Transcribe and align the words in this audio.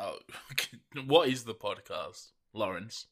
Oh, 0.00 0.18
what 1.06 1.28
is 1.28 1.44
the 1.44 1.54
podcast, 1.54 2.32
Lawrence? 2.52 3.06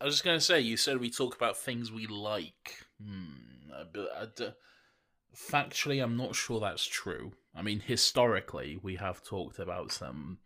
I 0.00 0.04
was 0.04 0.14
just 0.14 0.24
gonna 0.24 0.40
say, 0.40 0.60
you 0.60 0.76
said 0.76 0.98
we 0.98 1.10
talk 1.10 1.34
about 1.34 1.56
things 1.56 1.90
we 1.90 2.06
like. 2.06 2.84
Hmm. 3.02 3.70
I 3.72 4.26
d- 4.34 4.52
factually, 5.34 6.02
I'm 6.02 6.16
not 6.16 6.34
sure 6.34 6.60
that's 6.60 6.86
true. 6.86 7.32
I 7.54 7.62
mean, 7.62 7.80
historically, 7.80 8.78
we 8.82 8.96
have 8.96 9.22
talked 9.22 9.58
about 9.58 9.92
some, 9.92 10.38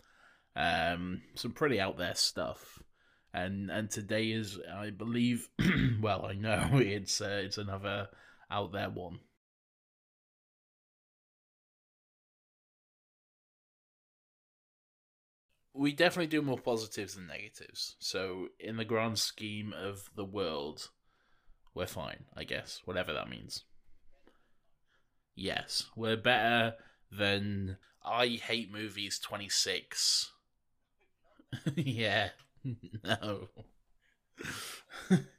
um, 0.57 1.23
some 1.35 1.53
pretty 1.53 1.81
out 1.81 1.99
there 1.99 2.15
stuff, 2.15 2.83
and 3.33 3.71
and 3.71 3.91
today 3.91 4.31
is, 4.31 4.59
I 4.75 4.91
believe, 4.91 5.49
well, 6.01 6.27
I 6.27 6.35
know 6.35 6.71
it's 6.75 7.21
uh, 7.21 7.41
it's 7.45 7.59
another 7.59 8.09
out 8.51 8.73
there 8.73 8.91
one. 8.91 9.21
we 15.79 15.93
definitely 15.93 16.27
do 16.27 16.43
more 16.43 16.59
positives 16.59 17.15
than 17.15 17.29
negatives. 17.29 17.95
So 18.01 18.49
in 18.59 18.77
the 18.77 18.85
grand 18.85 19.19
scheme 19.19 19.73
of 19.73 20.11
the 20.17 20.25
world, 20.25 20.91
we're 21.73 21.87
fine, 21.87 22.25
I 22.37 22.43
guess, 22.43 22.83
whatever 22.85 23.13
that 23.13 23.31
means. 23.31 23.63
Yes, 25.39 25.87
we're 25.97 26.19
better 26.19 26.77
than 27.11 27.79
I 28.05 28.27
hate 28.29 28.71
movies 28.71 29.19
26. 29.19 30.33
yeah. 31.77 32.31
no. 33.05 33.49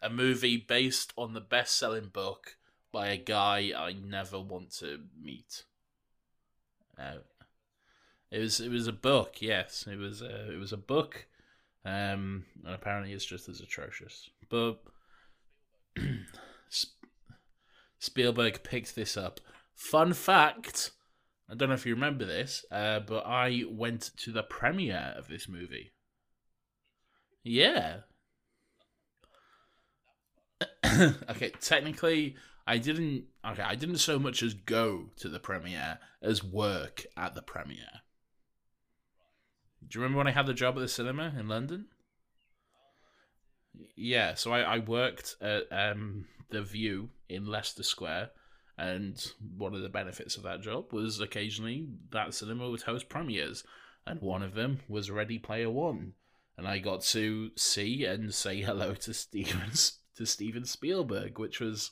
a 0.00 0.08
movie 0.08 0.56
based 0.56 1.12
on 1.16 1.32
the 1.32 1.40
best 1.40 1.76
selling 1.76 2.06
book 2.08 2.56
by 2.92 3.08
a 3.08 3.16
guy 3.16 3.72
I 3.76 3.92
never 3.92 4.38
want 4.40 4.70
to 4.78 5.08
meet. 5.20 5.64
Uh, 6.98 7.18
it 8.34 8.40
was 8.40 8.60
it 8.60 8.70
was 8.70 8.86
a 8.86 8.92
book, 8.92 9.36
yes. 9.40 9.86
It 9.90 9.98
was 9.98 10.22
a, 10.22 10.52
it 10.52 10.58
was 10.58 10.72
a 10.72 10.78
book. 10.78 11.26
Um, 11.84 12.44
and 12.64 12.74
apparently 12.74 13.12
it's 13.12 13.24
just 13.24 13.48
as 13.48 13.60
atrocious. 13.60 14.30
But 14.48 14.80
Spielberg 17.98 18.62
picked 18.62 18.94
this 18.94 19.16
up. 19.16 19.40
Fun 19.74 20.12
fact, 20.12 20.92
I 21.50 21.54
don't 21.54 21.68
know 21.68 21.74
if 21.74 21.84
you 21.84 21.94
remember 21.94 22.24
this, 22.24 22.64
uh, 22.70 23.00
but 23.00 23.26
I 23.26 23.64
went 23.68 24.10
to 24.18 24.32
the 24.32 24.42
premiere 24.42 25.14
of 25.16 25.28
this 25.28 25.48
movie. 25.48 25.92
Yeah, 27.42 27.98
okay, 31.30 31.50
technically, 31.60 32.36
I 32.66 32.78
didn't. 32.78 33.24
Okay, 33.46 33.62
I 33.62 33.74
didn't 33.74 33.98
so 33.98 34.18
much 34.18 34.42
as 34.42 34.54
go 34.54 35.10
to 35.16 35.28
the 35.28 35.40
premiere 35.40 35.98
as 36.22 36.42
work 36.44 37.04
at 37.16 37.34
the 37.34 37.42
premiere. 37.42 38.02
Do 39.88 39.98
you 39.98 40.02
remember 40.02 40.18
when 40.18 40.26
I 40.26 40.32
had 40.32 40.46
the 40.46 40.54
job 40.54 40.76
at 40.76 40.80
the 40.80 40.88
cinema 40.88 41.34
in 41.38 41.48
London? 41.48 41.86
Yeah, 43.96 44.34
so 44.34 44.52
I, 44.52 44.60
I 44.60 44.78
worked 44.78 45.36
at 45.40 45.64
um, 45.70 46.26
the 46.50 46.62
Vue 46.62 47.10
in 47.28 47.46
Leicester 47.46 47.82
Square, 47.82 48.30
and 48.78 49.32
one 49.56 49.74
of 49.74 49.82
the 49.82 49.88
benefits 49.88 50.36
of 50.36 50.42
that 50.44 50.62
job 50.62 50.92
was 50.92 51.20
occasionally 51.20 51.88
that 52.10 52.34
cinema 52.34 52.70
would 52.70 52.82
host 52.82 53.08
premieres, 53.08 53.64
and 54.06 54.20
one 54.20 54.42
of 54.42 54.54
them 54.54 54.80
was 54.88 55.10
Ready 55.10 55.38
Player 55.38 55.70
One, 55.70 56.12
and 56.56 56.66
I 56.66 56.78
got 56.78 57.02
to 57.02 57.50
see 57.56 58.04
and 58.04 58.32
say 58.32 58.60
hello 58.60 58.94
to 58.94 59.14
Stevens 59.14 59.98
to 60.16 60.26
Steven 60.26 60.64
Spielberg, 60.64 61.38
which 61.38 61.60
was 61.60 61.90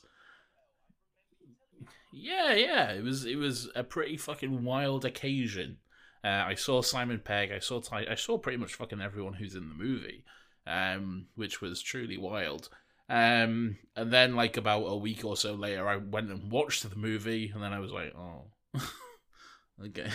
yeah, 2.13 2.53
yeah, 2.53 2.91
it 2.91 3.03
was 3.03 3.25
it 3.25 3.37
was 3.37 3.69
a 3.75 3.83
pretty 3.83 4.17
fucking 4.17 4.63
wild 4.63 5.03
occasion. 5.03 5.77
Uh, 6.23 6.43
I 6.47 6.55
saw 6.55 6.81
Simon 6.81 7.19
Pegg, 7.19 7.51
I 7.51 7.59
saw 7.59 7.81
Ty- 7.81 8.07
I 8.09 8.15
saw 8.15 8.37
pretty 8.37 8.57
much 8.57 8.75
fucking 8.75 9.01
everyone 9.01 9.33
who's 9.33 9.55
in 9.55 9.67
the 9.67 9.75
movie, 9.75 10.23
um, 10.65 11.25
which 11.35 11.61
was 11.61 11.81
truly 11.81 12.17
wild. 12.17 12.69
Um, 13.09 13.77
and 13.95 14.11
then 14.11 14.35
like 14.35 14.55
about 14.55 14.85
a 14.85 14.95
week 14.95 15.25
or 15.25 15.35
so 15.35 15.53
later, 15.53 15.87
I 15.87 15.97
went 15.97 16.31
and 16.31 16.49
watched 16.49 16.89
the 16.89 16.95
movie, 16.95 17.51
and 17.53 17.61
then 17.61 17.73
I 17.73 17.79
was 17.79 17.91
like, 17.91 18.13
oh, 18.15 18.45
okay. 19.85 20.09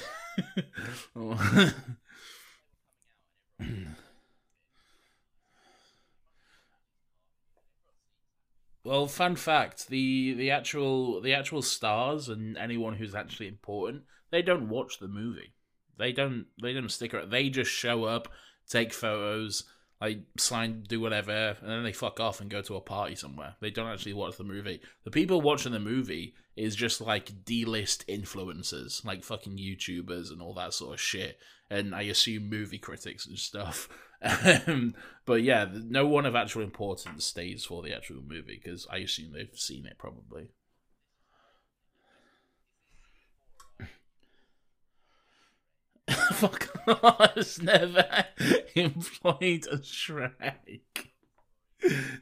oh. 1.16 1.74
Well, 8.82 9.06
fun 9.06 9.36
fact: 9.36 9.86
the 9.86 10.32
the 10.32 10.50
actual 10.50 11.20
the 11.20 11.32
actual 11.32 11.62
stars 11.62 12.28
and 12.28 12.56
anyone 12.56 12.94
who's 12.94 13.14
actually 13.14 13.46
important, 13.46 14.04
they 14.30 14.42
don't 14.42 14.68
watch 14.68 14.98
the 14.98 15.06
movie. 15.06 15.52
They 15.98 16.12
don't 16.12 16.46
they 16.62 16.72
don't 16.72 16.90
stick 16.90 17.14
around. 17.14 17.30
They 17.30 17.48
just 17.48 17.70
show 17.70 18.04
up, 18.04 18.28
take 18.68 18.92
photos, 18.92 19.64
like 20.00 20.20
sign, 20.36 20.84
do 20.88 21.00
whatever, 21.00 21.56
and 21.60 21.70
then 21.70 21.82
they 21.82 21.92
fuck 21.92 22.20
off 22.20 22.40
and 22.40 22.50
go 22.50 22.62
to 22.62 22.76
a 22.76 22.80
party 22.80 23.16
somewhere. 23.16 23.56
They 23.60 23.70
don't 23.70 23.90
actually 23.90 24.14
watch 24.14 24.36
the 24.36 24.44
movie. 24.44 24.80
The 25.04 25.10
people 25.10 25.40
watching 25.40 25.72
the 25.72 25.80
movie 25.80 26.34
is 26.56 26.76
just 26.76 27.00
like 27.00 27.44
D 27.44 27.64
list 27.64 28.04
influencers, 28.08 29.04
like 29.04 29.24
fucking 29.24 29.58
YouTubers 29.58 30.30
and 30.30 30.40
all 30.40 30.54
that 30.54 30.74
sort 30.74 30.94
of 30.94 31.00
shit. 31.00 31.38
And 31.70 31.94
I 31.94 32.02
assume 32.02 32.48
movie 32.48 32.78
critics 32.78 33.26
and 33.26 33.38
stuff. 33.38 33.88
Um, 34.20 34.96
but 35.26 35.44
yeah, 35.44 35.68
no 35.72 36.04
one 36.04 36.26
of 36.26 36.34
actual 36.34 36.62
importance 36.62 37.24
stays 37.24 37.64
for 37.64 37.84
the 37.84 37.94
actual 37.94 38.20
movie 38.20 38.60
because 38.60 38.84
I 38.90 38.96
assume 38.96 39.32
they've 39.32 39.48
seen 39.54 39.86
it 39.86 39.96
probably. 39.96 40.48
Fuck 46.32 46.68
I 46.86 47.30
was 47.36 47.62
never 47.62 48.26
employed 48.74 49.66
a 49.70 49.78
Shrek. 49.78 51.08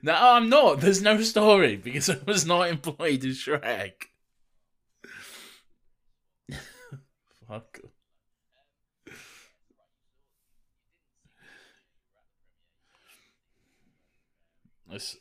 No, 0.03 0.15
I'm 0.15 0.49
not. 0.49 0.81
There's 0.81 1.03
no 1.03 1.21
story 1.23 1.77
because 1.77 2.11
I 2.11 2.19
was 2.27 2.45
not 2.45 2.69
employed 2.69 3.25
as 3.25 3.37
Shrek. 3.37 3.93
Fuck. 7.49 7.81
It's, 14.91 15.17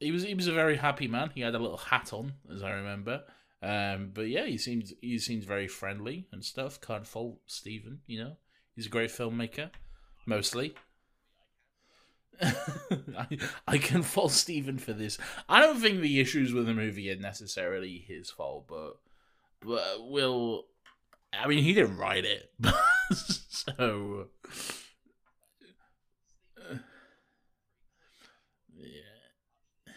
he 0.00 0.10
was 0.10 0.24
he 0.24 0.34
was 0.34 0.46
a 0.46 0.52
very 0.52 0.76
happy 0.76 1.08
man. 1.08 1.30
He 1.34 1.40
had 1.40 1.54
a 1.54 1.58
little 1.58 1.76
hat 1.76 2.12
on, 2.12 2.32
as 2.52 2.62
I 2.62 2.70
remember. 2.70 3.22
Um, 3.62 4.10
but 4.12 4.22
yeah, 4.22 4.46
he 4.46 4.58
seems 4.58 4.92
he 5.00 5.18
seems 5.18 5.44
very 5.44 5.68
friendly 5.68 6.26
and 6.32 6.44
stuff. 6.44 6.80
Can't 6.80 7.06
fault 7.06 7.38
Steven, 7.46 8.00
you 8.06 8.22
know. 8.22 8.36
He's 8.74 8.86
a 8.86 8.90
great 8.90 9.10
filmmaker, 9.10 9.70
mostly. 10.26 10.74
I, 12.42 13.38
I 13.68 13.78
can 13.78 14.02
fault 14.02 14.32
Steven 14.32 14.78
for 14.78 14.92
this. 14.92 15.16
I 15.48 15.60
don't 15.60 15.78
think 15.78 16.00
the 16.00 16.18
issues 16.18 16.52
with 16.52 16.66
the 16.66 16.74
movie 16.74 17.10
are 17.12 17.16
necessarily 17.16 18.04
his 18.06 18.30
fault, 18.30 18.66
but 18.68 18.98
but 19.64 20.08
will 20.10 20.64
I 21.32 21.46
mean 21.46 21.62
he 21.62 21.72
didn't 21.72 21.98
write 21.98 22.24
it, 22.24 22.50
so 23.12 24.26
yeah. 28.76 29.92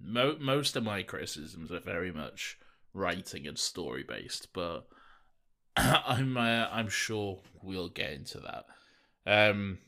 mo- 0.00 0.38
most 0.38 0.76
of 0.76 0.84
my 0.84 1.02
criticisms 1.02 1.72
are 1.72 1.80
very 1.80 2.12
much 2.12 2.56
writing 2.94 3.46
and 3.46 3.58
story 3.58 4.04
based, 4.06 4.48
but 4.52 4.88
I'm 5.76 6.36
uh, 6.36 6.68
I'm 6.70 6.88
sure 6.88 7.40
we'll 7.62 7.88
get 7.88 8.12
into 8.12 8.40
that. 8.40 8.66
Um, 9.26 9.78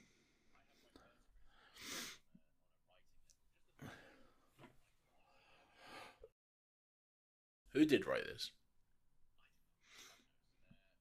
who 7.72 7.84
did 7.84 8.06
write 8.06 8.24
this? 8.26 8.50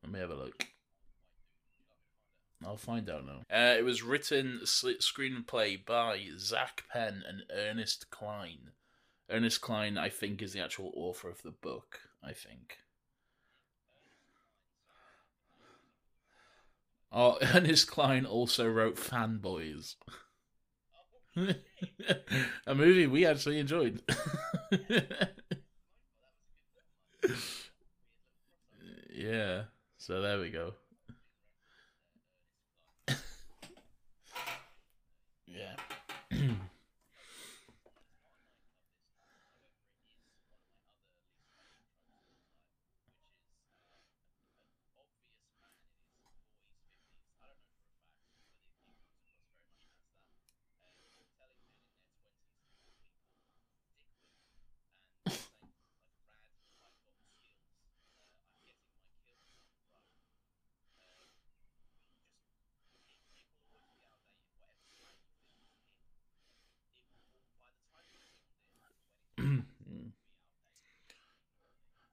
Let 0.04 0.12
me 0.12 0.20
have 0.20 0.32
a 0.32 0.36
look. 0.36 0.68
I'll 2.66 2.78
find 2.78 3.10
out 3.10 3.26
now. 3.26 3.42
Uh, 3.50 3.78
it 3.78 3.86
was 3.86 4.04
written, 4.04 4.62
screenplay 4.64 5.86
by 5.86 6.20
Zak 6.38 6.84
Penn 6.92 7.24
and 7.26 7.44
Ernest 7.54 8.10
Cline. 8.10 8.72
Ernest 9.32 9.62
Cline, 9.62 9.98
I 9.98 10.10
think, 10.10 10.42
is 10.42 10.54
the 10.54 10.62
actual 10.62 10.92
author 10.96 11.30
of 11.30 11.42
the 11.44 11.52
book. 11.52 12.00
I 12.24 12.34
think. 12.34 12.78
Oh, 17.12 17.38
Ernest 17.54 17.90
Cline 17.90 18.26
also 18.26 18.68
wrote 18.68 18.96
Fanboys. 18.98 19.96
a 22.68 22.76
movie 22.76 23.08
we 23.08 23.26
actually 23.26 23.60
enjoyed. 23.60 24.02
yeah. 29.14 29.64
So 29.98 30.22
there 30.22 30.40
we 30.40 30.50
go. 30.50 30.74
yeah. 35.48 35.76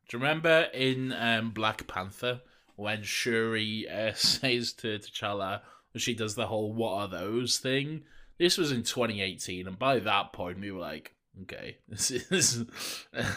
Do 0.08 0.16
you 0.16 0.22
remember 0.22 0.68
in 0.72 1.12
um, 1.12 1.50
Black 1.50 1.86
Panther 1.88 2.40
when 2.76 3.02
Shuri 3.02 3.88
uh, 3.88 4.12
says 4.14 4.72
to 4.74 4.98
T'Challa, 4.98 5.62
she 5.96 6.14
does 6.14 6.34
the 6.34 6.46
whole 6.46 6.72
"What 6.72 6.92
are 6.94 7.08
those?" 7.08 7.58
thing? 7.58 8.04
This 8.38 8.58
was 8.58 8.70
in 8.70 8.82
2018, 8.82 9.66
and 9.66 9.78
by 9.78 9.98
that 10.00 10.32
point, 10.32 10.60
we 10.60 10.70
were 10.70 10.80
like, 10.80 11.14
okay, 11.42 11.78
this 11.88 12.10
is 12.10 12.64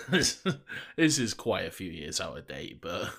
this, 0.09 0.43
this 0.97 1.17
is 1.19 1.33
quite 1.33 1.65
a 1.65 1.71
few 1.71 1.89
years 1.91 2.21
out 2.21 2.37
of 2.37 2.47
date, 2.47 2.81
but. 2.81 3.09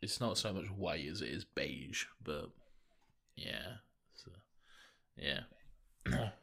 It's 0.00 0.20
not 0.20 0.38
so 0.38 0.52
much 0.52 0.66
white 0.70 1.06
as 1.06 1.22
it 1.22 1.28
is 1.30 1.44
beige, 1.44 2.04
but 2.22 2.50
yeah, 3.36 3.78
so, 4.14 4.30
yeah. 5.16 5.40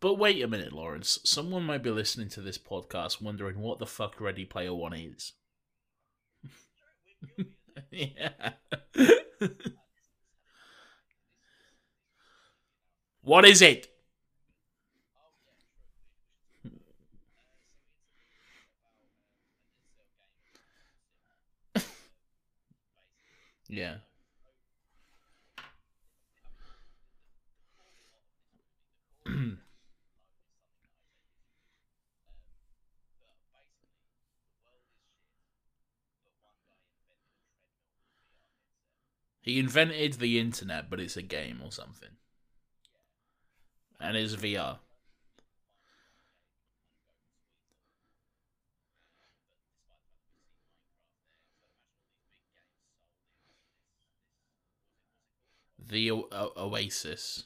But 0.00 0.18
wait 0.18 0.42
a 0.42 0.46
minute, 0.46 0.72
Lawrence. 0.72 1.18
Someone 1.24 1.64
might 1.64 1.82
be 1.82 1.90
listening 1.90 2.28
to 2.28 2.42
this 2.42 2.58
podcast 2.58 3.20
wondering 3.22 3.58
what 3.58 3.78
the 3.78 3.86
fuck 3.86 4.20
Ready 4.20 4.44
Player 4.44 4.74
One 4.74 4.92
is. 4.92 5.32
yeah. 7.90 8.52
What 13.24 13.44
is 13.46 13.62
it? 13.62 13.88
yeah. 23.66 23.94
he 39.40 39.58
invented 39.58 40.12
the 40.14 40.38
internet, 40.38 40.90
but 40.90 41.00
it's 41.00 41.16
a 41.16 41.22
game 41.22 41.62
or 41.64 41.72
something 41.72 42.10
and 44.00 44.16
it's 44.16 44.34
VR. 44.34 44.78
The 55.78 56.10
o- 56.10 56.28
Oasis. 56.56 57.44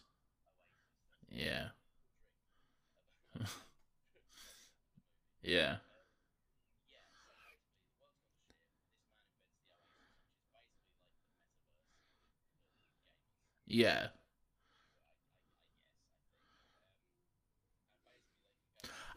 Yeah. 1.30 1.68
yeah. 5.42 5.76
Yeah. 13.66 14.08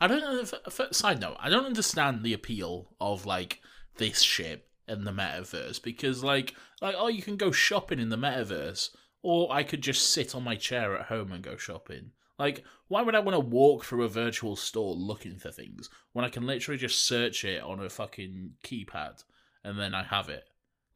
I 0.02 0.08
don't 0.08 0.22
know. 0.22 0.40
If, 0.40 0.54
if, 0.66 0.96
side 0.96 1.22
note, 1.22 1.38
I 1.40 1.50
don't 1.50 1.68
understand 1.68 2.24
the 2.24 2.34
appeal 2.34 2.88
of 3.00 3.28
like 3.28 3.62
this 3.98 4.22
shit 4.22 4.68
in 4.88 5.04
the 5.04 5.12
metaverse 5.12 5.82
because 5.82 6.24
like 6.24 6.56
like 6.82 6.96
oh 6.98 7.08
you 7.08 7.22
can 7.22 7.38
go 7.38 7.52
shopping 7.52 8.00
in 8.00 8.10
the 8.10 8.18
metaverse 8.18 8.90
or 9.22 9.54
I 9.54 9.62
could 9.62 9.82
just 9.82 10.10
sit 10.10 10.34
on 10.34 10.44
my 10.44 10.56
chair 10.56 10.98
at 10.98 11.06
home 11.06 11.32
and 11.32 11.44
go 11.44 11.56
shopping. 11.56 12.14
Like 12.40 12.64
why 12.88 13.04
would 13.04 13.14
I 13.14 13.20
want 13.20 13.36
to 13.36 13.40
walk 13.40 13.86
through 13.86 14.04
a 14.04 14.10
virtual 14.10 14.56
store 14.56 14.96
looking 14.96 15.38
for 15.38 15.52
things 15.52 15.88
when 16.14 16.26
I 16.26 16.30
can 16.30 16.48
literally 16.48 16.80
just 16.80 17.06
search 17.06 17.46
it 17.46 17.62
on 17.62 17.80
a 17.80 17.88
fucking 17.88 18.54
keypad 18.66 19.24
and 19.64 19.80
then 19.80 19.94
I 19.94 20.02
have 20.02 20.30
it? 20.30 20.46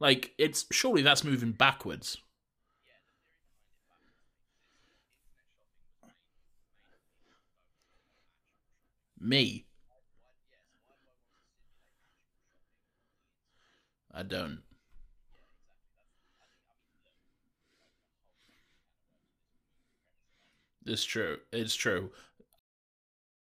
Like 0.00 0.32
it's 0.36 0.66
surely 0.72 1.02
that's 1.02 1.22
moving 1.22 1.52
backwards. 1.52 2.18
Me. 9.18 9.66
I 14.12 14.22
don't. 14.22 14.62
It's 20.86 21.04
true. 21.04 21.38
It's 21.52 21.74
true. 21.74 22.10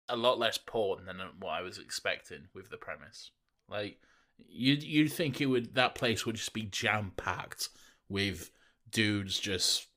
A 0.08 0.16
lot 0.16 0.40
less 0.40 0.58
porn 0.58 1.06
than 1.06 1.18
what 1.40 1.52
I 1.52 1.62
was 1.62 1.78
expecting 1.78 2.48
with 2.54 2.70
the 2.70 2.78
premise. 2.78 3.32
Like 3.70 4.00
you'd 4.38 4.84
you'd 4.84 5.12
think 5.12 5.42
it 5.42 5.48
would 5.48 5.76
that 5.76 5.96
place 5.96 6.26
would 6.26 6.36
just 6.36 6.54
be 6.54 6.64
jam 6.64 7.12
packed 7.18 7.70
with 8.08 8.52
dudes 8.90 9.40
just 9.40 9.88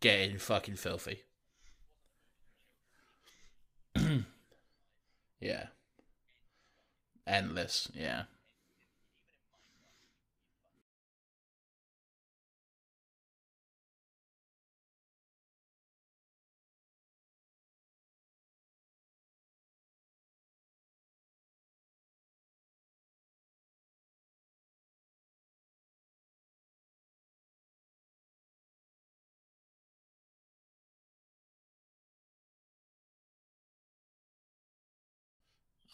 getting 0.00 0.38
fucking 0.38 0.76
filthy. 0.76 1.22
Yeah. 5.42 5.66
Endless, 7.26 7.90
yeah. 7.94 8.22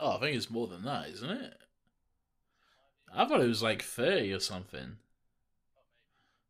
Oh, 0.00 0.16
I 0.16 0.20
think 0.20 0.36
it's 0.36 0.50
more 0.50 0.66
than 0.66 0.84
that, 0.84 1.08
isn't 1.08 1.30
it? 1.30 1.58
I 3.12 3.24
thought 3.24 3.40
it 3.40 3.48
was 3.48 3.62
like 3.62 3.82
30 3.82 4.32
or 4.32 4.40
something. 4.40 4.98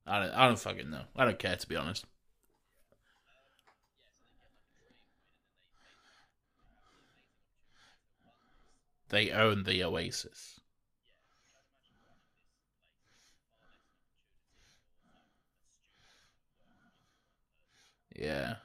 I 0.07 0.21
don't, 0.21 0.35
I 0.35 0.47
don't 0.47 0.59
fucking 0.59 0.91
know. 0.91 1.05
I 1.17 1.25
don't 1.25 1.39
care, 1.39 1.57
to 1.57 1.69
be 1.69 1.77
honest. 1.77 2.05
They 9.09 9.31
own 9.31 9.65
the 9.65 9.83
Oasis. 9.85 10.61
Yeah. 18.15 18.57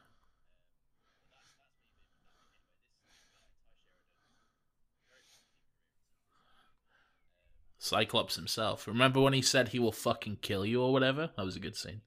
Cyclops 7.83 8.37
himself. 8.37 8.87
Remember 8.87 9.19
when 9.19 9.33
he 9.33 9.41
said 9.41 9.67
he 9.67 9.77
will 9.77 9.91
fucking 9.91 10.37
kill 10.41 10.65
you 10.65 10.81
or 10.81 10.93
whatever? 10.93 11.31
That 11.35 11.43
was 11.45 11.57
a 11.57 11.59
good 11.59 11.75
scene. 11.75 11.99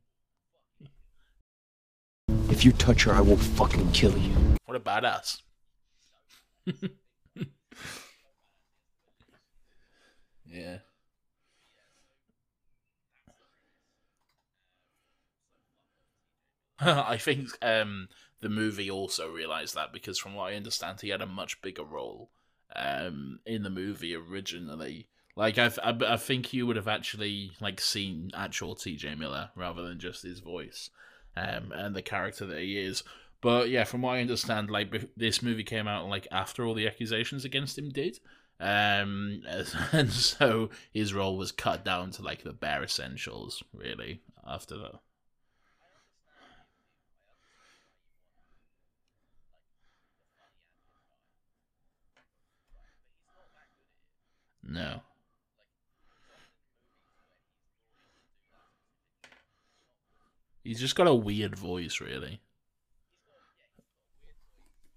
If 2.48 2.64
you 2.64 2.72
touch 2.72 3.04
her, 3.04 3.12
I 3.12 3.20
will 3.20 3.36
fucking 3.36 3.92
kill 3.92 4.16
you. 4.16 4.34
What 4.64 4.74
a 4.74 4.80
badass. 4.80 5.42
yeah. 10.46 10.78
I 16.80 17.18
think 17.18 17.50
um, 17.60 18.08
the 18.40 18.48
movie 18.48 18.90
also 18.90 19.30
realized 19.30 19.74
that 19.74 19.92
because, 19.92 20.18
from 20.18 20.32
what 20.32 20.50
I 20.50 20.56
understand, 20.56 21.02
he 21.02 21.10
had 21.10 21.20
a 21.20 21.26
much 21.26 21.60
bigger 21.60 21.84
role 21.84 22.30
um, 22.74 23.40
in 23.44 23.62
the 23.62 23.68
movie 23.68 24.14
originally. 24.14 25.10
Like 25.36 25.58
I, 25.58 25.70
I, 25.82 25.96
I 26.08 26.16
think 26.16 26.52
you 26.52 26.66
would 26.66 26.76
have 26.76 26.88
actually 26.88 27.52
like 27.60 27.80
seen 27.80 28.30
actual 28.34 28.74
T.J. 28.74 29.14
Miller 29.14 29.50
rather 29.54 29.82
than 29.82 29.98
just 30.00 30.22
his 30.22 30.40
voice 30.40 30.90
um, 31.36 31.72
and 31.72 31.94
the 31.94 32.02
character 32.02 32.46
that 32.46 32.60
he 32.60 32.78
is. 32.78 33.02
But 33.42 33.68
yeah, 33.68 33.84
from 33.84 34.02
what 34.02 34.14
I 34.16 34.20
understand, 34.20 34.70
like 34.70 35.10
this 35.16 35.42
movie 35.42 35.64
came 35.64 35.86
out 35.86 36.08
like 36.08 36.26
after 36.32 36.64
all 36.64 36.74
the 36.74 36.86
accusations 36.88 37.44
against 37.44 37.76
him 37.78 37.90
did, 37.90 38.18
um, 38.58 39.42
and 39.92 40.10
so 40.10 40.70
his 40.92 41.12
role 41.12 41.36
was 41.36 41.52
cut 41.52 41.84
down 41.84 42.10
to 42.12 42.22
like 42.22 42.42
the 42.42 42.52
bare 42.54 42.82
essentials, 42.82 43.62
really. 43.74 44.22
After 44.48 44.78
that. 44.78 45.00
No. 54.62 55.02
He's 60.66 60.80
just 60.80 60.96
got 60.96 61.06
a 61.06 61.14
weird 61.14 61.56
voice, 61.56 62.00
really. 62.00 62.40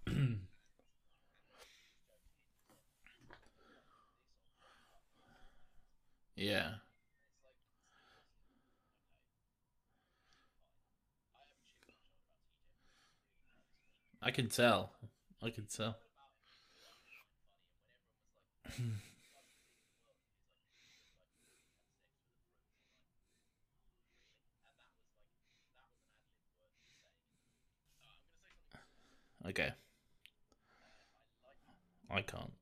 yeah. 6.35 6.69
I 14.23 14.31
can 14.31 14.47
tell. 14.49 14.93
I 15.43 15.51
can 15.51 15.67
tell. 15.67 15.97
Okay. 29.49 29.71
I 32.11 32.21
can't. 32.21 32.53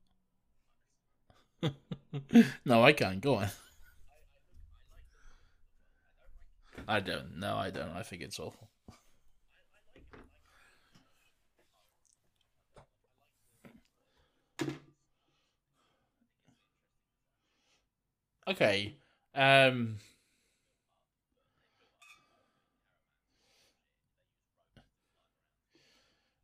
no, 2.64 2.82
I 2.82 2.92
can't. 2.92 3.20
Go 3.20 3.36
on. 3.36 3.48
I 6.86 7.00
don't. 7.00 7.38
No, 7.38 7.56
I 7.56 7.70
don't. 7.70 7.90
I 7.90 8.02
think 8.02 8.22
it's 8.22 8.40
awful. 8.40 8.70
Okay. 18.46 18.96
Um 19.34 19.98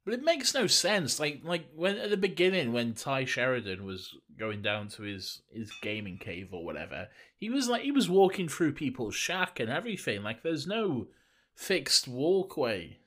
But 0.04 0.14
it 0.14 0.22
makes 0.22 0.52
no 0.52 0.66
sense. 0.66 1.18
Like 1.18 1.40
like 1.44 1.66
when 1.74 1.96
at 1.96 2.10
the 2.10 2.16
beginning 2.16 2.72
when 2.72 2.94
Tye 2.94 3.24
Sheridan 3.24 3.84
was 3.84 4.14
going 4.38 4.60
down 4.60 4.88
to 4.88 5.02
his 5.02 5.42
his 5.50 5.70
gaming 5.80 6.18
cave 6.18 6.48
or 6.52 6.64
whatever, 6.64 7.08
he 7.36 7.48
was 7.48 7.68
like 7.68 7.82
he 7.82 7.92
was 7.92 8.08
walking 8.08 8.48
through 8.48 8.72
people's 8.72 9.14
shack 9.14 9.58
and 9.58 9.70
everything. 9.70 10.22
Like 10.22 10.42
there's 10.42 10.66
no 10.66 11.08
fixed 11.54 12.06
walkway. 12.06 12.98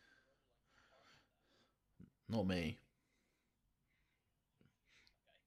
Not 2.28 2.48
me. 2.48 2.80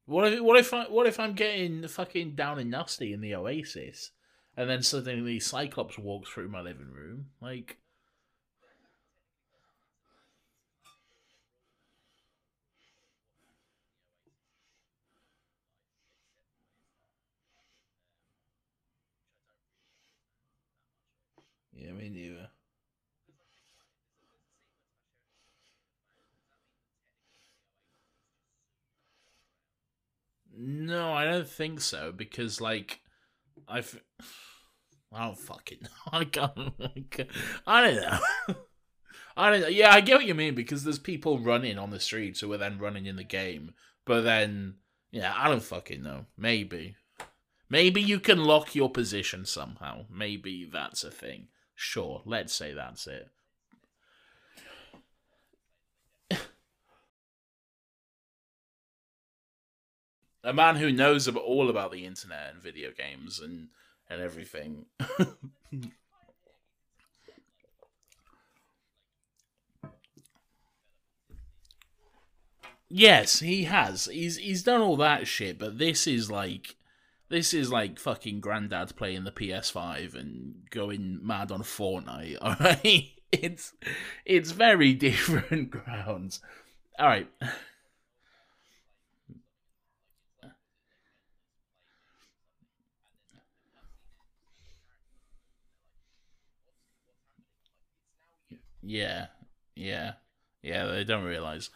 What 0.07 0.33
if 0.33 0.41
what 0.41 0.59
if 0.59 0.73
I 0.73 0.85
what 0.85 1.07
if 1.07 1.19
I'm 1.19 1.35
getting 1.35 1.87
fucking 1.87 2.37
down 2.37 2.61
and 2.61 2.71
nasty 2.71 3.13
in 3.13 3.21
the 3.21 3.35
Oasis, 3.35 4.13
and 4.57 4.71
then 4.71 4.83
suddenly 4.83 5.41
Cyclops 5.41 5.99
walks 5.99 6.31
through 6.31 6.49
my 6.49 6.61
living 6.61 6.93
room? 6.93 7.27
Like 7.41 7.79
Yeah, 21.73 21.93
me 21.93 22.09
neither. 22.11 22.51
No, 30.53 31.13
I 31.13 31.25
don't 31.25 31.49
think 31.49 31.81
so 31.81 32.13
because 32.13 32.61
like 32.61 33.01
I've 33.69 34.01
I 35.13 35.27
don't 35.27 35.39
fucking 35.39 35.79
know. 35.83 35.89
I 36.13 36.25
can't. 36.25 36.73
I 37.67 37.83
don't 37.83 37.97
know. 37.97 38.55
I 39.37 39.51
don't 39.51 39.61
know. 39.63 39.69
Yeah, 39.69 39.93
I 39.93 40.01
get 40.01 40.17
what 40.17 40.27
you 40.27 40.35
mean 40.35 40.55
because 40.55 40.85
there's 40.85 40.99
people 40.99 41.39
running 41.39 41.79
on 41.79 41.91
the 41.91 42.01
streets 42.01 42.41
who 42.41 42.53
are 42.53 42.59
then 42.59 42.79
running 42.79 43.07
in 43.07 43.17
the 43.17 43.25
game, 43.25 43.75
but 44.05 44.23
then 44.23 44.77
yeah, 45.11 45.35
I 45.37 45.49
don't 45.49 45.63
fucking 45.63 46.03
know. 46.03 46.27
Maybe, 46.37 46.97
maybe 47.71 48.03
you 48.03 48.21
can 48.21 48.45
lock 48.45 48.75
your 48.75 48.91
position 48.91 49.47
somehow. 49.47 50.07
Maybe 50.11 50.69
that's 50.71 51.05
a 51.05 51.11
thing. 51.11 51.49
Sure, 51.83 52.21
let's 52.27 52.53
say 52.53 52.75
that's 52.75 53.07
it. 53.07 53.31
a 60.45 60.53
man 60.53 60.77
who 60.77 60.93
knows 60.93 61.27
about 61.27 61.43
all 61.45 61.71
about 61.71 61.91
the 61.91 62.05
internet 62.05 62.53
and 62.53 62.63
video 62.63 62.91
games 62.93 63.41
and 63.41 63.69
and 64.11 64.21
everything. 64.21 64.85
yes, 72.91 73.41
he 73.41 73.65
has. 73.65 74.05
He's 74.05 74.37
he's 74.37 74.63
done 74.63 74.83
all 74.83 74.99
that 74.99 75.27
shit, 75.27 75.59
but 75.59 75.79
this 75.79 76.07
is 76.07 76.31
like 76.31 76.77
this 77.31 77.55
is 77.55 77.71
like 77.71 77.99
fucking 77.99 78.41
granddad 78.41 78.95
playing 78.97 79.25
the 79.25 79.33
PS5 79.33 80.15
and 80.15 80.69
going 80.71 81.21
mad 81.23 81.51
on 81.51 81.63
Fortnite. 81.63 82.37
All 82.43 82.57
right, 82.61 83.09
it's 83.33 83.73
it's 84.27 84.51
very 84.51 84.93
different 85.07 85.71
grounds. 85.71 86.41
All 86.99 87.07
right. 87.07 87.29
Yeah, 98.83 99.27
yeah, 99.75 100.13
yeah. 100.63 100.87
They 100.87 101.05
don't 101.05 101.25
realize. 101.25 101.71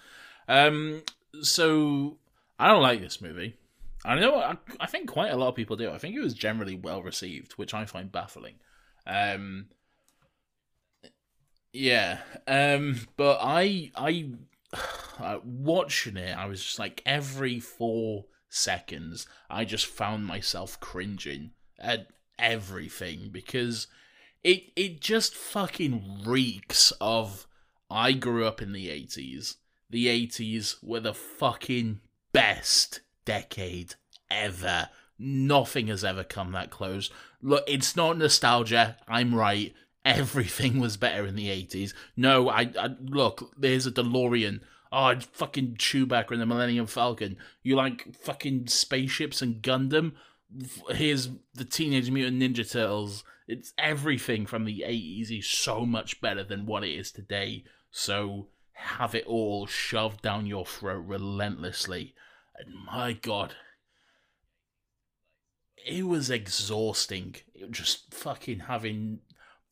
Um, 0.48 1.02
so 1.42 2.18
I 2.58 2.68
don't 2.68 2.82
like 2.82 3.00
this 3.00 3.20
movie. 3.20 3.56
I 4.04 4.18
know. 4.18 4.36
I, 4.36 4.56
I 4.80 4.86
think 4.86 5.08
quite 5.08 5.32
a 5.32 5.36
lot 5.36 5.48
of 5.48 5.54
people 5.54 5.76
do. 5.76 5.90
I 5.90 5.98
think 5.98 6.14
it 6.14 6.20
was 6.20 6.34
generally 6.34 6.74
well 6.74 7.02
received, 7.02 7.52
which 7.52 7.72
I 7.72 7.86
find 7.86 8.12
baffling. 8.12 8.56
Um, 9.06 9.66
yeah. 11.72 12.18
Um, 12.46 13.00
but 13.16 13.38
I, 13.40 13.90
I, 13.96 14.30
uh, 15.18 15.38
watching 15.44 16.16
it, 16.16 16.36
I 16.36 16.46
was 16.46 16.62
just 16.62 16.78
like 16.78 17.02
every 17.06 17.60
four 17.60 18.26
seconds, 18.48 19.26
I 19.50 19.64
just 19.64 19.86
found 19.86 20.26
myself 20.26 20.78
cringing 20.80 21.50
at 21.78 22.08
everything 22.38 23.28
because 23.30 23.86
it 24.42 24.64
it 24.76 25.00
just 25.00 25.34
fucking 25.34 26.22
reeks 26.24 26.92
of 27.00 27.46
I 27.90 28.12
grew 28.12 28.46
up 28.46 28.62
in 28.62 28.72
the 28.72 28.88
80s. 28.88 29.56
The 29.90 30.06
80s 30.06 30.76
were 30.82 31.00
the 31.00 31.14
fucking 31.14 32.00
best 32.32 33.00
decade 33.24 33.94
ever. 34.30 34.88
Nothing 35.18 35.88
has 35.88 36.04
ever 36.04 36.24
come 36.24 36.52
that 36.52 36.70
close. 36.70 37.10
Look, 37.40 37.64
it's 37.66 37.96
not 37.96 38.18
nostalgia. 38.18 38.96
I'm 39.06 39.34
right. 39.34 39.74
Everything 40.04 40.80
was 40.80 40.96
better 40.96 41.26
in 41.26 41.36
the 41.36 41.48
80s. 41.48 41.94
No, 42.16 42.48
I, 42.48 42.70
I 42.78 42.90
look, 43.00 43.54
there's 43.56 43.86
a 43.86 43.92
DeLorean. 43.92 44.60
Oh, 44.92 45.18
fucking 45.32 45.76
Chewbacca 45.76 46.32
and 46.32 46.40
the 46.40 46.46
Millennium 46.46 46.86
Falcon. 46.86 47.36
You 47.62 47.74
like 47.74 48.14
fucking 48.16 48.68
spaceships 48.68 49.42
and 49.42 49.62
Gundam? 49.62 50.12
here's 50.90 51.30
the 51.54 51.64
Teenage 51.64 52.10
Mutant 52.10 52.40
Ninja 52.40 52.70
Turtles. 52.70 53.24
It's 53.46 53.72
everything 53.76 54.46
from 54.46 54.64
the 54.64 54.80
80s 54.80 55.38
is 55.38 55.46
so 55.46 55.84
much 55.84 56.20
better 56.20 56.44
than 56.44 56.66
what 56.66 56.84
it 56.84 56.92
is 56.92 57.10
today. 57.10 57.64
So 57.90 58.48
have 58.72 59.14
it 59.14 59.26
all 59.26 59.66
shoved 59.66 60.22
down 60.22 60.46
your 60.46 60.64
throat 60.64 61.04
relentlessly. 61.06 62.14
And 62.56 62.74
my 62.86 63.12
god, 63.12 63.54
it 65.84 66.06
was 66.06 66.30
exhausting. 66.30 67.36
It 67.54 67.70
just 67.70 68.14
fucking 68.14 68.60
having 68.60 69.20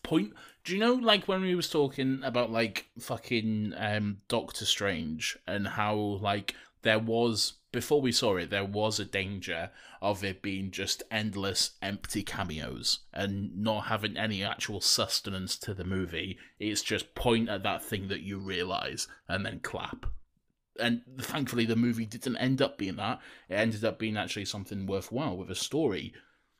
point. 0.02 0.32
Do 0.64 0.74
you 0.74 0.80
know, 0.80 0.94
like 0.94 1.26
when 1.26 1.42
we 1.42 1.54
was 1.54 1.70
talking 1.70 2.20
about 2.22 2.50
like 2.50 2.86
fucking 2.98 3.74
um 3.76 4.18
Doctor 4.28 4.64
Strange 4.64 5.38
and 5.46 5.66
how 5.68 5.94
like 5.94 6.54
there 6.82 6.98
was 6.98 7.54
before 7.72 8.02
we 8.02 8.12
saw 8.12 8.36
it, 8.36 8.50
there 8.50 8.64
was 8.64 9.00
a 9.00 9.04
danger 9.04 9.70
of 10.02 10.22
it 10.22 10.42
being 10.42 10.70
just 10.70 11.02
endless 11.10 11.70
empty 11.80 12.22
cameos 12.22 13.00
and 13.14 13.56
not 13.56 13.86
having 13.86 14.16
any 14.16 14.44
actual 14.44 14.80
sustenance 14.80 15.56
to 15.56 15.72
the 15.72 15.84
movie. 15.84 16.38
It's 16.58 16.82
just 16.82 17.14
point 17.14 17.48
at 17.48 17.62
that 17.62 17.82
thing 17.82 18.08
that 18.08 18.20
you 18.20 18.38
realize 18.38 19.08
and 19.26 19.46
then 19.46 19.60
clap. 19.60 20.06
And 20.80 21.02
thankfully, 21.20 21.66
the 21.66 21.76
movie 21.76 22.06
didn't 22.06 22.36
end 22.36 22.62
up 22.62 22.78
being 22.78 22.96
that. 22.96 23.20
It 23.48 23.54
ended 23.54 23.84
up 23.84 23.98
being 23.98 24.16
actually 24.16 24.46
something 24.46 24.86
worthwhile 24.86 25.36
with 25.36 25.50
a 25.50 25.54
story. 25.54 26.12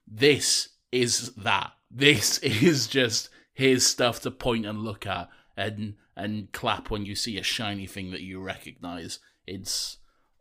This 0.07 0.69
is 0.91 1.33
that. 1.35 1.73
This 1.91 2.39
is 2.39 2.87
just 2.87 3.31
here's 3.55 3.87
stuff 3.87 4.21
to 4.23 4.31
point 4.31 4.67
and 4.67 4.83
look 4.83 5.07
at 5.07 5.29
and 5.57 5.95
and 6.17 6.53
clap 6.53 6.91
when 6.91 7.05
you 7.07 7.15
see 7.15 7.39
a 7.39 7.43
shiny 7.43 7.87
thing 7.87 8.11
that 8.11 8.23
you 8.23 8.41
recognize. 8.41 9.19
It's 9.47 9.99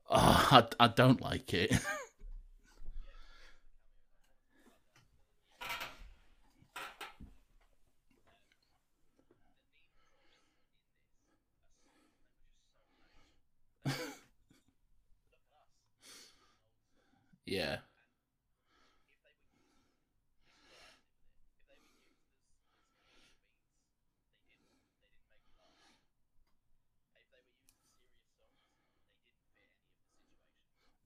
oh, 0.09 0.47
I, 0.51 0.85
I 0.85 0.87
don't 0.87 1.21
like 1.21 1.53
it. 1.53 1.73
yeah. 17.45 17.77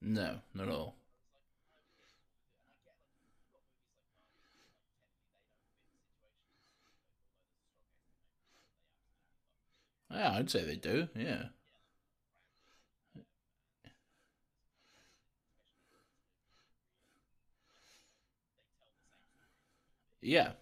No, 0.00 0.40
not 0.54 0.68
at 0.68 0.74
all. 0.74 0.96
Yeah, 10.10 10.25
I'd 10.36 10.50
say 10.50 10.64
they 10.64 10.76
do. 10.76 11.08
Yeah. 11.16 11.46
Yeah. 20.20 20.52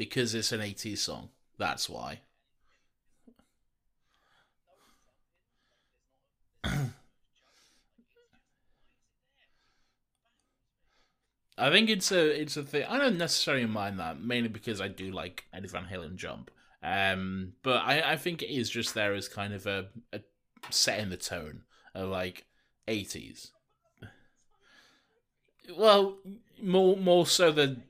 Because 0.00 0.34
it's 0.34 0.50
an 0.50 0.62
80s 0.62 0.96
song. 0.96 1.28
That's 1.58 1.86
why. 1.86 2.22
I 11.58 11.70
think 11.70 11.90
it's 11.90 12.10
a 12.10 12.40
it's 12.40 12.56
a 12.56 12.62
thing. 12.62 12.84
I 12.88 12.98
don't 12.98 13.18
necessarily 13.18 13.66
mind 13.66 13.98
that 14.00 14.20
mainly 14.20 14.48
because 14.48 14.80
I 14.80 14.88
do 14.88 15.10
like 15.10 15.44
Eddie 15.52 15.68
Van 15.68 15.84
Halen 15.84 16.16
jump. 16.16 16.50
Um, 16.82 17.52
but 17.62 17.82
I 17.84 18.12
I 18.12 18.16
think 18.16 18.42
it 18.42 18.50
is 18.50 18.70
just 18.70 18.94
there 18.94 19.12
as 19.12 19.28
kind 19.28 19.52
of 19.52 19.66
a, 19.66 19.88
a 20.12 20.20
setting 20.70 21.10
the 21.10 21.18
tone 21.18 21.62
of 21.94 22.08
like 22.08 22.46
eighties. 22.88 23.52
Well, 25.76 26.18
more 26.60 26.96
more 26.96 27.26
so 27.26 27.52
the 27.52 27.80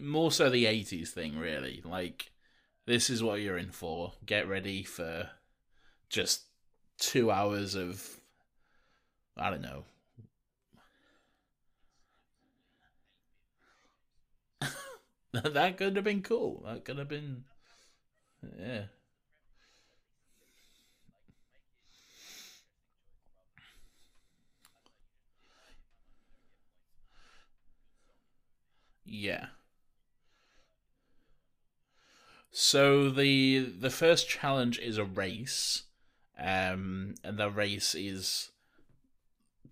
more 0.00 0.32
so 0.32 0.50
the 0.50 0.66
eighties 0.66 1.10
thing, 1.12 1.38
really. 1.38 1.82
Like 1.84 2.32
this 2.86 3.10
is 3.10 3.22
what 3.22 3.40
you're 3.40 3.58
in 3.58 3.70
for. 3.72 4.14
Get 4.26 4.48
ready 4.48 4.82
for 4.82 5.30
just 6.10 6.44
two 6.98 7.30
hours 7.30 7.74
of 7.76 8.20
I 9.36 9.50
don't 9.50 9.62
know 9.62 9.84
that 15.32 15.76
could 15.76 15.96
have 15.96 16.04
been 16.04 16.22
cool. 16.22 16.62
That 16.66 16.84
could 16.84 16.98
have 16.98 17.08
been, 17.08 17.44
yeah. 18.58 18.84
Yeah. 29.04 29.48
So 32.50 33.10
the 33.10 33.60
the 33.60 33.90
first 33.90 34.28
challenge 34.28 34.78
is 34.78 34.98
a 34.98 35.04
race, 35.04 35.84
um, 36.38 37.14
and 37.22 37.38
the 37.38 37.50
race 37.50 37.94
is 37.94 38.50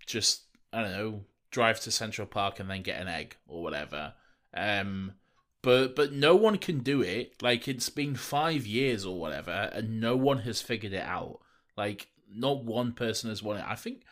just 0.06 0.42
I 0.72 0.82
don't 0.82 0.92
know, 0.92 1.20
drive 1.50 1.80
to 1.80 1.90
Central 1.90 2.26
Park 2.26 2.60
and 2.60 2.70
then 2.70 2.82
get 2.82 3.00
an 3.00 3.08
egg 3.08 3.36
or 3.46 3.62
whatever. 3.62 4.14
Um, 4.54 5.14
but 5.62 5.96
but 5.96 6.12
no 6.12 6.36
one 6.36 6.58
can 6.58 6.78
do 6.80 7.02
it. 7.02 7.42
Like 7.42 7.66
it's 7.66 7.88
been 7.88 8.14
five 8.14 8.66
years 8.66 9.04
or 9.04 9.18
whatever, 9.18 9.70
and 9.72 10.00
no 10.00 10.16
one 10.16 10.38
has 10.38 10.62
figured 10.62 10.92
it 10.92 11.04
out. 11.04 11.40
Like 11.76 12.08
not 12.32 12.64
one 12.64 12.92
person 12.92 13.28
has 13.30 13.42
won 13.42 13.56
it. 13.56 13.64
I 13.66 13.74
think 13.74 14.02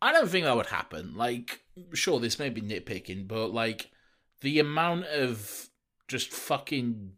I 0.00 0.12
don't 0.12 0.28
think 0.28 0.44
that 0.44 0.56
would 0.56 0.66
happen. 0.66 1.16
Like 1.16 1.62
sure, 1.94 2.20
this 2.20 2.38
may 2.38 2.48
be 2.48 2.60
nitpicking, 2.60 3.26
but 3.26 3.48
like 3.48 3.90
the 4.40 4.60
amount 4.60 5.06
of 5.06 5.68
just 6.06 6.30
fucking 6.30 7.12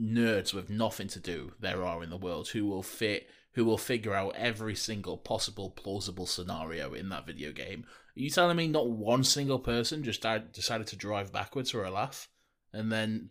nerds 0.00 0.54
with 0.54 0.70
nothing 0.70 1.08
to 1.08 1.18
do 1.20 1.52
there 1.58 1.84
are 1.84 2.02
in 2.02 2.10
the 2.10 2.16
world 2.16 2.48
who 2.48 2.64
will 2.66 2.82
fit 2.82 3.28
who 3.52 3.64
will 3.64 3.78
figure 3.78 4.14
out 4.14 4.36
every 4.36 4.74
single 4.74 5.16
possible 5.16 5.70
plausible 5.70 6.26
scenario 6.26 6.94
in 6.94 7.08
that 7.08 7.26
video 7.26 7.50
game. 7.50 7.84
Are 8.16 8.20
you 8.20 8.30
telling 8.30 8.56
me 8.56 8.68
not 8.68 8.88
one 8.88 9.24
single 9.24 9.58
person 9.58 10.04
just 10.04 10.24
decided 10.52 10.86
to 10.88 10.96
drive 10.96 11.32
backwards 11.32 11.72
for 11.72 11.84
a 11.84 11.90
laugh? 11.90 12.28
and 12.72 12.92
then 12.92 13.30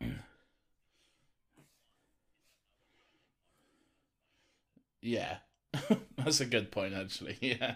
yeah 5.02 5.38
that's 6.16 6.40
a 6.40 6.46
good 6.46 6.70
point 6.72 6.94
actually 6.94 7.36
yeah 7.42 7.74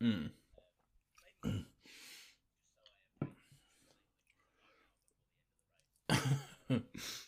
mm. 0.00 0.30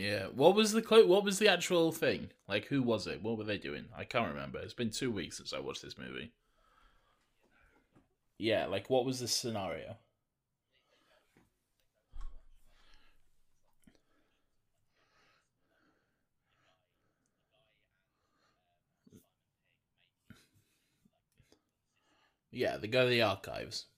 Yeah. 0.00 0.28
What 0.34 0.54
was 0.54 0.72
the 0.72 0.80
quote? 0.80 1.08
What 1.08 1.24
was 1.24 1.38
the 1.38 1.48
actual 1.48 1.92
thing? 1.92 2.30
Like, 2.48 2.64
who 2.64 2.82
was 2.82 3.06
it? 3.06 3.22
What 3.22 3.36
were 3.36 3.44
they 3.44 3.58
doing? 3.58 3.84
I 3.94 4.04
can't 4.04 4.32
remember. 4.32 4.58
It's 4.58 4.72
been 4.72 4.88
two 4.88 5.10
weeks 5.10 5.36
since 5.36 5.52
I 5.52 5.58
watched 5.60 5.82
this 5.82 5.98
movie. 5.98 6.32
Yeah. 8.38 8.64
Like, 8.64 8.88
what 8.88 9.04
was 9.04 9.20
the 9.20 9.28
scenario? 9.28 9.98
Yeah, 22.50 22.78
the 22.78 22.88
guy 22.88 23.04
to 23.04 23.10
the 23.10 23.20
archives. 23.20 23.89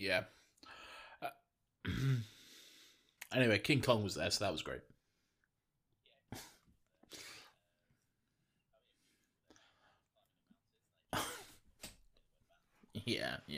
Yeah. 0.00 0.22
Uh, 1.22 1.28
anyway, 3.34 3.58
King 3.58 3.82
Kong 3.82 4.02
was 4.02 4.14
there, 4.14 4.30
so 4.30 4.44
that 4.44 4.52
was 4.52 4.62
great. 4.62 4.80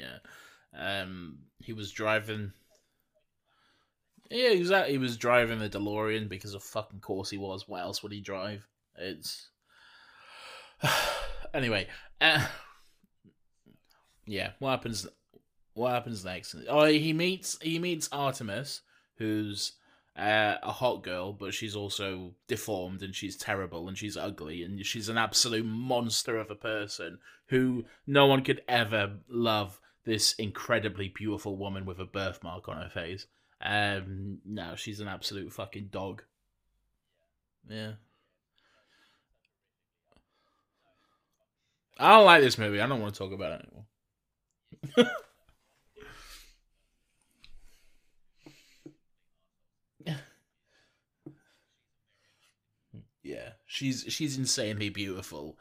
Yeah. 0.02 1.00
Um, 1.02 1.38
he 1.60 1.72
was 1.72 1.90
driving. 1.90 2.52
Yeah, 4.30 4.50
exactly. 4.50 4.92
He 4.92 4.98
was 4.98 5.16
driving 5.16 5.58
the 5.58 5.68
DeLorean 5.68 6.28
because 6.28 6.54
of 6.54 6.62
fucking 6.62 7.00
course 7.00 7.30
he 7.30 7.38
was. 7.38 7.68
What 7.68 7.82
else 7.82 8.02
would 8.02 8.12
he 8.12 8.20
drive? 8.20 8.66
It's 8.96 9.48
anyway. 11.54 11.88
Uh... 12.20 12.46
Yeah, 14.26 14.50
what 14.58 14.70
happens? 14.70 15.06
What 15.74 15.92
happens 15.92 16.24
next? 16.24 16.54
Oh, 16.68 16.84
he 16.84 17.12
meets 17.12 17.58
he 17.60 17.78
meets 17.78 18.08
Artemis, 18.12 18.82
who's 19.16 19.72
uh, 20.16 20.56
a 20.62 20.72
hot 20.72 21.02
girl, 21.02 21.32
but 21.32 21.54
she's 21.54 21.74
also 21.74 22.34
deformed 22.46 23.02
and 23.02 23.14
she's 23.14 23.36
terrible 23.36 23.88
and 23.88 23.96
she's 23.96 24.16
ugly 24.16 24.62
and 24.62 24.84
she's 24.84 25.08
an 25.08 25.18
absolute 25.18 25.64
monster 25.64 26.36
of 26.36 26.50
a 26.50 26.54
person 26.54 27.18
who 27.46 27.84
no 28.06 28.26
one 28.26 28.42
could 28.42 28.62
ever 28.68 29.14
love. 29.28 29.80
This 30.04 30.32
incredibly 30.34 31.08
beautiful 31.08 31.56
woman 31.56 31.84
with 31.84 32.00
a 32.00 32.04
birthmark 32.04 32.68
on 32.68 32.76
her 32.76 32.88
face. 32.88 33.26
Um, 33.60 34.38
no, 34.44 34.74
she's 34.74 35.00
an 35.00 35.08
absolute 35.08 35.52
fucking 35.52 35.88
dog. 35.92 36.22
Yeah. 37.68 37.92
I 41.98 42.16
don't 42.16 42.24
like 42.24 42.42
this 42.42 42.58
movie. 42.58 42.80
I 42.80 42.86
don't 42.86 43.00
want 43.00 43.14
to 43.14 43.18
talk 43.18 43.32
about 43.32 43.60
it 43.60 43.66
anymore. 44.96 45.12
yeah, 53.22 53.50
she's 53.66 54.04
she's 54.08 54.36
insanely 54.36 54.88
beautiful, 54.88 55.58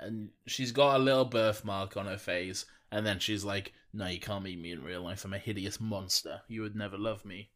and 0.00 0.30
she's 0.46 0.72
got 0.72 0.96
a 0.96 1.02
little 1.02 1.24
birthmark 1.24 1.96
on 1.96 2.06
her 2.06 2.18
face. 2.18 2.66
And 2.92 3.06
then 3.06 3.18
she's 3.18 3.42
like, 3.42 3.72
"No, 3.92 4.06
you 4.06 4.20
can't 4.20 4.44
meet 4.44 4.60
me 4.60 4.70
in 4.70 4.84
real 4.84 5.02
life. 5.02 5.24
I'm 5.24 5.32
a 5.32 5.38
hideous 5.38 5.80
monster. 5.80 6.42
You 6.46 6.60
would 6.60 6.76
never 6.76 6.98
love 6.98 7.24
me." 7.24 7.48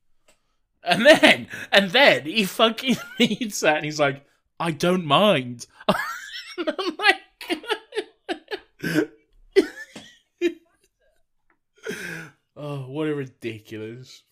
And 0.83 1.05
then, 1.05 1.49
and 1.71 1.91
then 1.91 2.25
he 2.25 2.45
fucking 2.45 2.97
meets 3.19 3.61
her, 3.61 3.69
and 3.69 3.85
he's 3.85 4.01
like, 4.01 4.25
"I 4.59 4.71
don't 4.71 5.05
mind." 5.05 5.67
I'm 6.59 6.97
like, 6.97 7.17
oh, 12.57 12.89
what 12.89 13.09
a 13.09 13.15
ridiculous. 13.15 14.23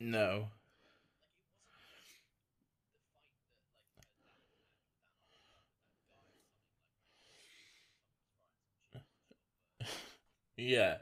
no. 0.00 0.48
Yeah. 10.56 10.98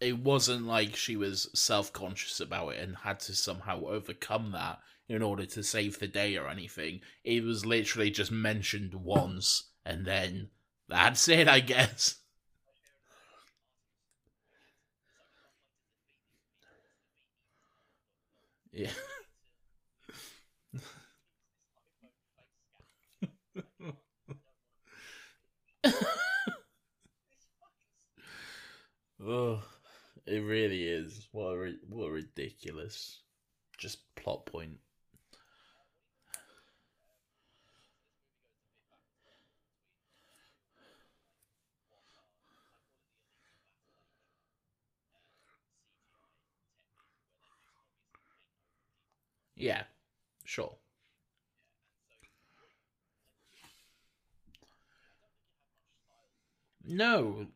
It 0.00 0.16
wasn't 0.20 0.66
like 0.66 0.96
she 0.96 1.16
was 1.16 1.50
self 1.52 1.92
conscious 1.92 2.40
about 2.40 2.70
it 2.70 2.82
and 2.82 2.96
had 2.96 3.20
to 3.20 3.34
somehow 3.34 3.84
overcome 3.84 4.52
that 4.52 4.80
in 5.06 5.20
order 5.20 5.44
to 5.44 5.62
save 5.62 5.98
the 5.98 6.08
day 6.08 6.34
or 6.38 6.48
anything. 6.48 7.02
It 7.24 7.42
was 7.44 7.66
literally 7.66 8.10
just 8.10 8.30
mentioned 8.30 8.94
once 8.94 9.64
and 9.84 10.06
then 10.06 10.48
that's 10.88 11.28
it, 11.28 11.46
I 11.46 11.60
guess. 11.60 12.20
Yeah. 18.76 18.90
oh, 29.20 29.62
it 30.26 30.38
really 30.38 30.84
is. 30.88 31.28
What 31.32 31.52
a 31.54 31.74
what 31.88 32.06
a 32.06 32.12
ridiculous, 32.12 33.22
just 33.78 33.98
plot 34.16 34.46
point. 34.46 34.78
Yeah, 49.56 49.84
sure. 50.44 50.78
No, 56.86 57.48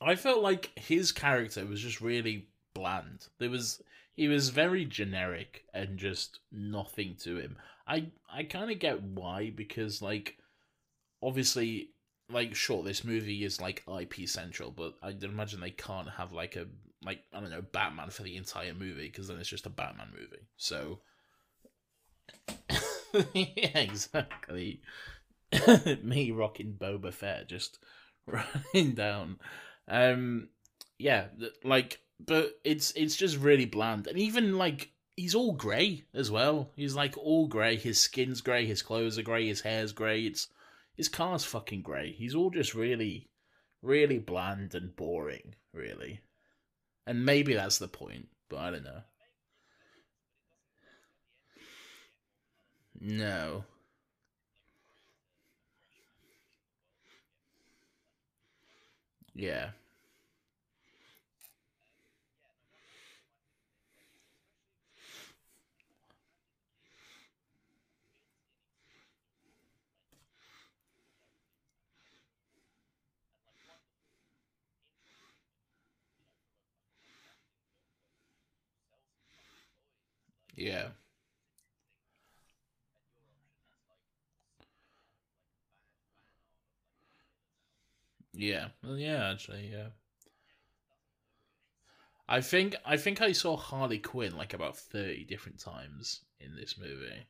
I 0.00 0.14
felt 0.16 0.42
like 0.42 0.70
his 0.78 1.12
character 1.12 1.64
was 1.66 1.82
just 1.82 2.00
really 2.00 2.48
bland. 2.74 3.28
There 3.38 3.50
was 3.50 3.82
he 4.14 4.26
was 4.28 4.48
very 4.48 4.86
generic 4.86 5.66
and 5.74 5.98
just 5.98 6.40
nothing 6.50 7.16
to 7.16 7.36
him. 7.36 7.58
I 7.86 8.10
I 8.30 8.44
kind 8.44 8.70
of 8.70 8.78
get 8.78 9.02
why 9.02 9.50
because 9.50 10.00
like 10.00 10.38
obviously 11.22 11.90
like 12.30 12.54
sure 12.56 12.82
this 12.82 13.04
movie 13.04 13.44
is 13.44 13.60
like 13.60 13.84
IP 13.88 14.26
central, 14.26 14.70
but 14.72 14.96
I 15.02 15.10
imagine 15.10 15.60
they 15.60 15.70
can't 15.72 16.10
have 16.10 16.32
like 16.32 16.56
a 16.56 16.66
like 17.06 17.20
I 17.32 17.40
don't 17.40 17.50
know 17.50 17.62
Batman 17.62 18.10
for 18.10 18.22
the 18.22 18.36
entire 18.36 18.74
movie 18.74 19.06
because 19.06 19.28
then 19.28 19.38
it's 19.38 19.48
just 19.48 19.66
a 19.66 19.70
Batman 19.70 20.08
movie. 20.12 20.48
So 20.56 21.00
yeah, 23.32 23.78
exactly. 23.78 24.82
Me 26.02 26.30
rocking 26.30 26.74
Boba 26.78 27.12
Fett 27.12 27.48
just 27.48 27.78
running 28.26 28.94
down. 28.94 29.38
Um, 29.88 30.48
yeah, 30.98 31.26
like, 31.62 32.00
but 32.24 32.58
it's 32.64 32.92
it's 32.92 33.16
just 33.16 33.38
really 33.38 33.66
bland, 33.66 34.06
and 34.06 34.18
even 34.18 34.58
like 34.58 34.90
he's 35.16 35.34
all 35.34 35.52
grey 35.52 36.04
as 36.14 36.30
well. 36.30 36.70
He's 36.76 36.94
like 36.94 37.16
all 37.16 37.46
grey. 37.46 37.76
His 37.76 38.00
skin's 38.00 38.40
grey. 38.40 38.66
His 38.66 38.82
clothes 38.82 39.18
are 39.18 39.22
grey. 39.22 39.46
His 39.46 39.60
hair's 39.60 39.92
grey. 39.92 40.22
It's 40.22 40.48
his 40.96 41.08
car's 41.08 41.44
fucking 41.44 41.82
grey. 41.82 42.12
He's 42.12 42.34
all 42.34 42.50
just 42.50 42.74
really, 42.74 43.28
really 43.82 44.18
bland 44.18 44.74
and 44.74 44.94
boring, 44.96 45.54
really. 45.72 46.20
And 47.06 47.24
maybe 47.24 47.54
that's 47.54 47.78
the 47.78 47.88
point, 47.88 48.28
but 48.48 48.58
I 48.58 48.70
don't 48.70 48.84
know. 48.84 49.02
No. 53.00 53.64
Yeah. 59.34 59.70
Yeah. 80.56 80.88
Yeah, 88.32 88.68
yeah, 88.84 89.30
actually, 89.32 89.70
yeah. 89.72 89.88
I 92.28 92.40
think 92.40 92.76
I 92.84 92.96
think 92.98 93.20
I 93.20 93.32
saw 93.32 93.56
Harley 93.56 93.98
Quinn 93.98 94.36
like 94.36 94.54
about 94.54 94.76
thirty 94.78 95.24
different 95.24 95.58
times 95.58 96.20
in 96.38 96.54
this 96.54 96.78
movie. 96.78 97.26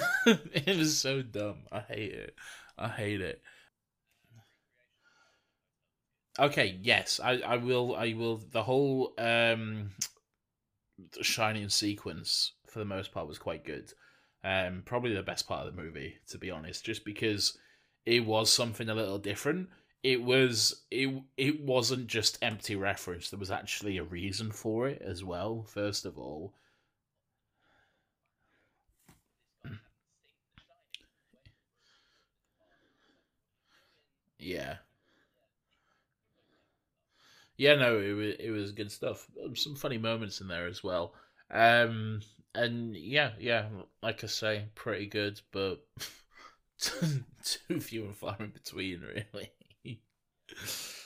it 0.26 0.78
was 0.78 0.98
so 0.98 1.22
dumb. 1.22 1.64
I 1.72 1.80
hate 1.82 2.14
it. 2.14 2.36
I 2.78 2.90
hate 2.90 3.22
it. 3.22 3.42
Okay, 6.40 6.78
yes, 6.82 7.20
I, 7.20 7.34
I 7.40 7.58
will 7.58 7.96
I 7.96 8.14
will 8.14 8.38
the 8.38 8.64
whole 8.64 9.14
um 9.18 9.92
shining 11.22 11.70
sequence 11.70 12.54
for 12.68 12.80
the 12.80 12.86
most 12.86 13.12
part 13.12 13.28
was 13.28 13.38
quite 13.40 13.64
good. 13.66 13.92
Um 14.44 14.84
probably 14.86 15.14
the 15.14 15.24
best 15.24 15.48
part 15.48 15.68
of 15.68 15.76
the 15.76 15.82
movie, 15.82 16.18
to 16.30 16.38
be 16.38 16.52
honest, 16.52 16.86
just 16.86 17.04
because 17.06 17.58
it 18.06 18.26
was 18.26 18.52
something 18.52 18.90
a 18.90 18.96
little 18.96 19.18
different. 19.20 19.70
It 20.04 20.22
was 20.24 20.84
it 20.92 21.10
it 21.38 21.62
wasn't 21.62 22.08
just 22.08 22.38
empty 22.42 22.76
reference. 22.76 23.30
There 23.30 23.40
was 23.40 23.52
actually 23.52 23.98
a 23.98 24.04
reason 24.04 24.52
for 24.52 24.88
it 24.88 25.02
as 25.02 25.24
well, 25.24 25.64
first 25.64 26.06
of 26.06 26.18
all. 26.18 26.54
Yeah. 34.48 34.78
Yeah, 37.58 37.76
no, 37.76 38.00
it 38.00 38.14
was 38.14 38.36
it 38.40 38.50
was 38.52 38.72
good 38.72 38.92
stuff. 38.92 39.28
Um, 39.44 39.56
Some 39.56 39.76
funny 39.76 39.98
moments 39.98 40.42
in 40.42 40.48
there 40.48 40.68
as 40.68 40.84
well. 40.84 41.14
Um, 41.52 42.22
and 42.54 42.96
yeah, 42.96 43.32
yeah, 43.40 43.68
like 44.04 44.24
I 44.24 44.28
say, 44.28 44.66
pretty 44.76 45.08
good, 45.08 45.40
but 45.52 45.86
too 46.80 47.80
few 47.82 48.06
and 48.06 48.16
far 48.16 48.38
in 48.40 48.50
between, 48.52 49.02
really. 49.02 49.52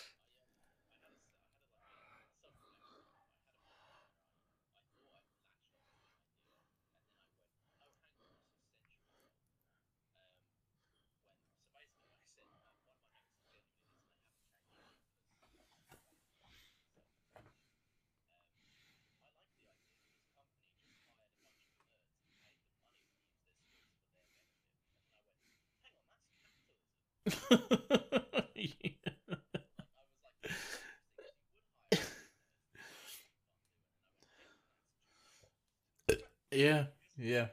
yeah, 36.52 36.86
yeah. 37.18 37.48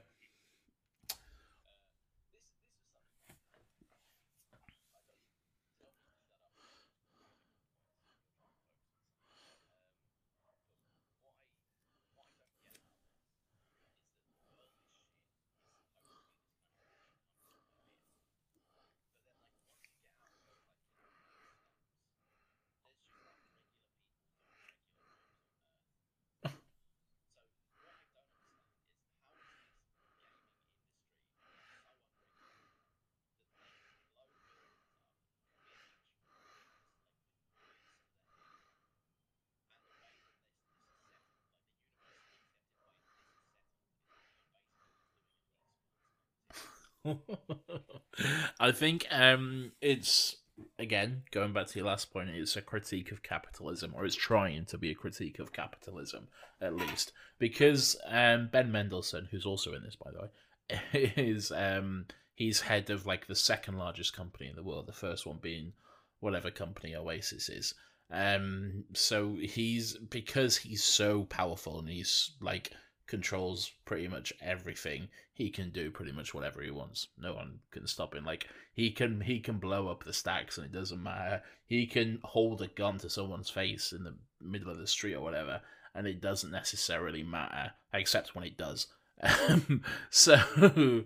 I 48.61 48.73
think 48.73 49.07
um, 49.11 49.73
it's 49.81 50.37
again 50.79 51.23
going 51.31 51.53
back 51.53 51.69
to 51.69 51.79
your 51.79 51.87
last 51.87 52.13
point. 52.13 52.31
It's 52.31 52.57
a 52.57 52.63
critique 52.63 53.13
of 53.13 53.23
capitalism, 53.23 53.93
or 53.95 54.05
it's 54.05 54.17
trying 54.17 54.67
to 54.67 54.79
be 54.79 54.91
a 54.91 54.95
critique 54.95 55.39
of 55.39 55.53
capitalism, 55.53 56.29
at 56.61 56.77
least, 56.77 57.13
because 57.39 57.97
um, 58.07 58.49
Ben 58.53 58.73
Mendelsohn, 58.73 59.29
who's 59.31 59.47
also 59.47 59.75
in 59.75 59.83
this, 59.83 59.97
by 59.97 60.11
the 60.11 60.21
way, 60.21 61.13
is 61.17 61.53
um, 61.53 62.07
he's 62.35 62.61
head 62.61 62.91
of 62.91 63.07
like 63.07 63.27
the 63.27 63.35
second 63.35 63.79
largest 63.79 64.15
company 64.15 64.49
in 64.49 64.57
the 64.57 64.63
world. 64.63 64.87
The 64.87 64.93
first 64.93 65.27
one 65.27 65.39
being 65.41 65.73
whatever 66.21 66.51
company 66.51 66.95
Oasis 66.95 67.49
is. 67.49 67.75
Um, 68.11 68.85
so 68.95 69.37
he's 69.41 69.97
because 69.97 70.57
he's 70.57 70.83
so 70.83 71.25
powerful 71.25 71.79
and 71.79 71.89
he's 71.89 72.33
like 72.41 72.73
controls 73.09 73.73
pretty 73.85 74.07
much 74.07 74.33
everything. 74.41 75.09
He 75.33 75.51
can 75.51 75.71
do 75.71 75.91
pretty 75.91 76.13
much 76.13 76.35
whatever 76.35 76.63
he 76.63 76.71
wants. 76.71 77.09
No 77.19 77.35
one 77.35 77.59
can 77.71 77.87
stop 77.89 78.15
him. 78.15 78.25
Like 78.25 78.47
he 78.73 78.93
can 78.93 79.23
he 79.23 79.41
can 79.41 79.59
blow 79.59 79.89
up 79.89 80.05
the 80.05 80.13
stacks 80.13 80.57
and 80.57 80.67
it 80.67 80.73
doesn't 80.73 81.03
matter. 81.03 81.43
He 81.67 81.87
can 81.87 82.21
hold 82.23 82.63
a 82.63 82.69
gun 82.69 82.99
to 82.99 83.11
someone's 83.11 83.51
face 83.51 83.93
in 83.93 84.05
the 84.05 84.15
middle 84.41 84.71
of 84.71 84.79
the 84.79 84.87
street 84.87 85.15
or 85.15 85.23
whatever, 85.23 85.61
and 85.95 86.07
it 86.07 86.21
doesn't 86.21 86.53
necessarily 86.53 87.23
matter, 87.23 87.73
except 87.93 88.35
when 88.35 88.45
it 88.45 88.57
does. 88.57 88.87
So 90.11 91.05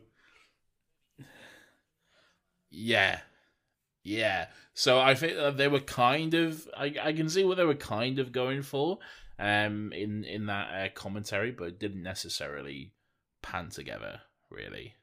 yeah, 2.70 3.20
yeah. 4.02 4.46
So 4.74 4.98
I 4.98 5.14
think 5.14 5.56
they 5.56 5.68
were 5.68 5.80
kind 5.80 6.34
of 6.34 6.68
I 6.76 6.94
I 7.00 7.12
can 7.12 7.28
see 7.28 7.44
what 7.44 7.56
they 7.56 7.64
were 7.64 7.74
kind 7.74 8.18
of 8.18 8.32
going 8.32 8.62
for 8.62 8.98
um 9.38 9.92
in 9.92 10.24
in 10.24 10.46
that 10.46 10.68
uh, 10.74 10.88
commentary, 10.94 11.50
but 11.52 11.68
it 11.68 11.78
didn't 11.78 12.02
necessarily 12.02 12.92
pan 13.42 13.70
together 13.70 14.22
really. 14.50 14.94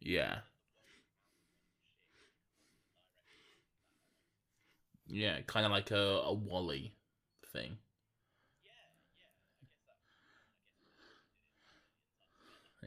Yeah. 0.00 0.42
Yeah, 5.06 5.40
kind 5.46 5.64
of 5.66 5.72
like 5.72 5.90
a, 5.90 5.96
a 6.24 6.32
WALL-E 6.32 6.94
thing. 7.52 7.78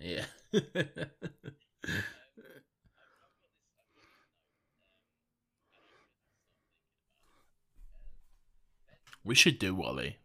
Yeah. 0.02 0.26
We 9.28 9.36
should 9.36 9.60
do 9.60 9.76
WALL-E. 9.76 10.16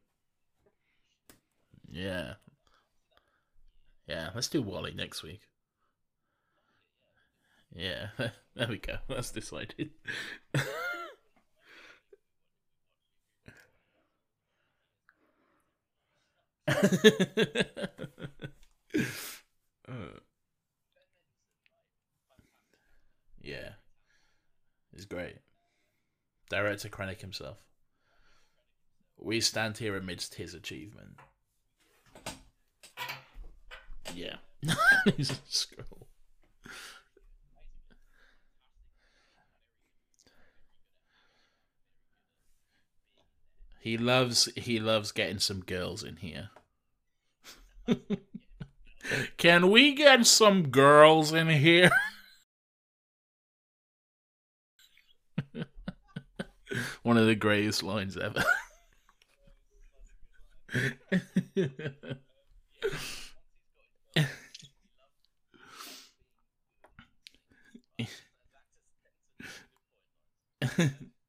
Yeah. 1.91 2.35
Yeah, 4.07 4.31
let's 4.33 4.49
do 4.49 4.63
WALL-E 4.63 4.95
next 4.95 5.25
week. 5.25 5.41
Yeah. 7.75 8.11
there 8.55 8.69
we 8.69 8.79
go. 8.79 8.99
That's 9.09 9.33
decided. 9.33 9.91
Uh, 19.93 20.21
yeah. 23.43 23.73
He's 24.95 25.05
great. 25.05 25.37
Director 26.49 26.89
Krennic 26.89 27.21
himself. 27.21 27.59
We 29.19 29.41
stand 29.41 29.79
here 29.79 29.97
amidst 29.97 30.35
his 30.35 30.55
achievement. 30.55 31.19
Yeah. 34.15 34.37
He's 35.17 35.31
a 35.31 35.37
scroll. 35.47 36.09
He 43.81 43.99
loves 43.99 44.49
he 44.57 44.79
loves 44.79 45.11
getting 45.11 45.41
some 45.41 45.61
girls 45.61 46.05
in 46.05 46.17
here. 46.17 46.51
Can 49.37 49.71
we 49.71 49.95
get 49.95 50.27
some 50.27 50.69
girls 50.69 51.33
in 51.33 51.49
here? 51.49 51.91
One 57.03 57.17
of 57.17 57.27
the 57.27 57.35
greatest 57.35 57.83
lines 57.83 58.17
ever. 58.17 58.45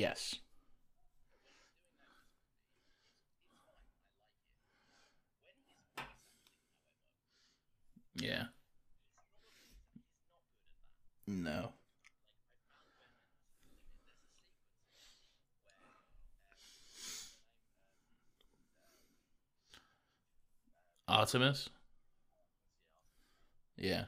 yes. 0.00 0.36
Yeah. 8.14 8.44
No. 11.26 11.72
Artemis? 21.08 21.68
Yeah. 23.76 24.04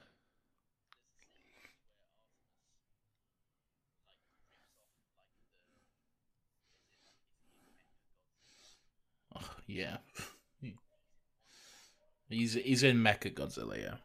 Yeah. 9.67 9.99
He's 12.29 12.55
he's 12.55 12.83
in 12.83 12.97
Mecha 12.97 13.33
Godzilla, 13.33 13.79
yeah. 13.79 13.97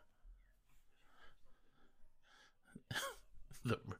the 3.66 3.80
roof. 3.88 4.00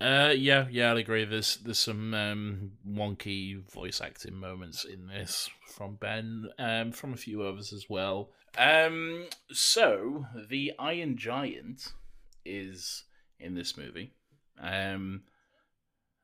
Uh, 0.00 0.32
yeah, 0.34 0.66
yeah, 0.70 0.92
I'd 0.92 0.96
agree. 0.96 1.26
There's 1.26 1.56
there's 1.56 1.78
some 1.78 2.14
um, 2.14 2.72
wonky 2.88 3.62
voice 3.70 4.00
acting 4.00 4.34
moments 4.34 4.84
in 4.84 5.08
this 5.08 5.50
from 5.66 5.96
Ben, 5.96 6.48
um, 6.58 6.92
from 6.92 7.12
a 7.12 7.18
few 7.18 7.42
others 7.42 7.72
as 7.72 7.90
well. 7.90 8.30
Um, 8.56 9.26
so 9.52 10.24
the 10.48 10.72
Iron 10.78 11.18
Giant 11.18 11.92
is 12.46 13.04
in 13.38 13.54
this 13.54 13.76
movie, 13.76 14.14
um, 14.58 15.22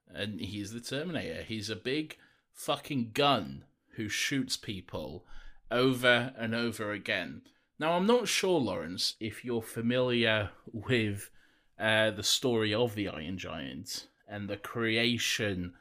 and 0.09 0.41
he's 0.41 0.73
the 0.73 0.81
Terminator. 0.81 1.43
He's 1.43 1.69
a 1.69 1.77
big 1.77 2.17
fucking 2.55 3.11
gun 3.12 3.65
who 3.97 4.09
shoots 4.09 4.57
people 4.57 5.27
over 5.71 6.33
and 6.39 6.55
over 6.55 6.93
again. 6.93 7.43
Now, 7.79 7.93
I'm 7.93 8.07
not 8.07 8.27
sure, 8.27 8.59
Lawrence, 8.59 9.17
if 9.21 9.45
you're 9.45 9.61
familiar 9.61 10.51
with 10.73 11.31
uh, 11.79 12.11
the 12.11 12.23
story 12.23 12.73
of 12.75 12.95
the 12.95 13.09
Iron 13.09 13.39
Giant 13.39 14.09
and 14.29 14.49
the 14.49 14.57
creation 14.57 15.75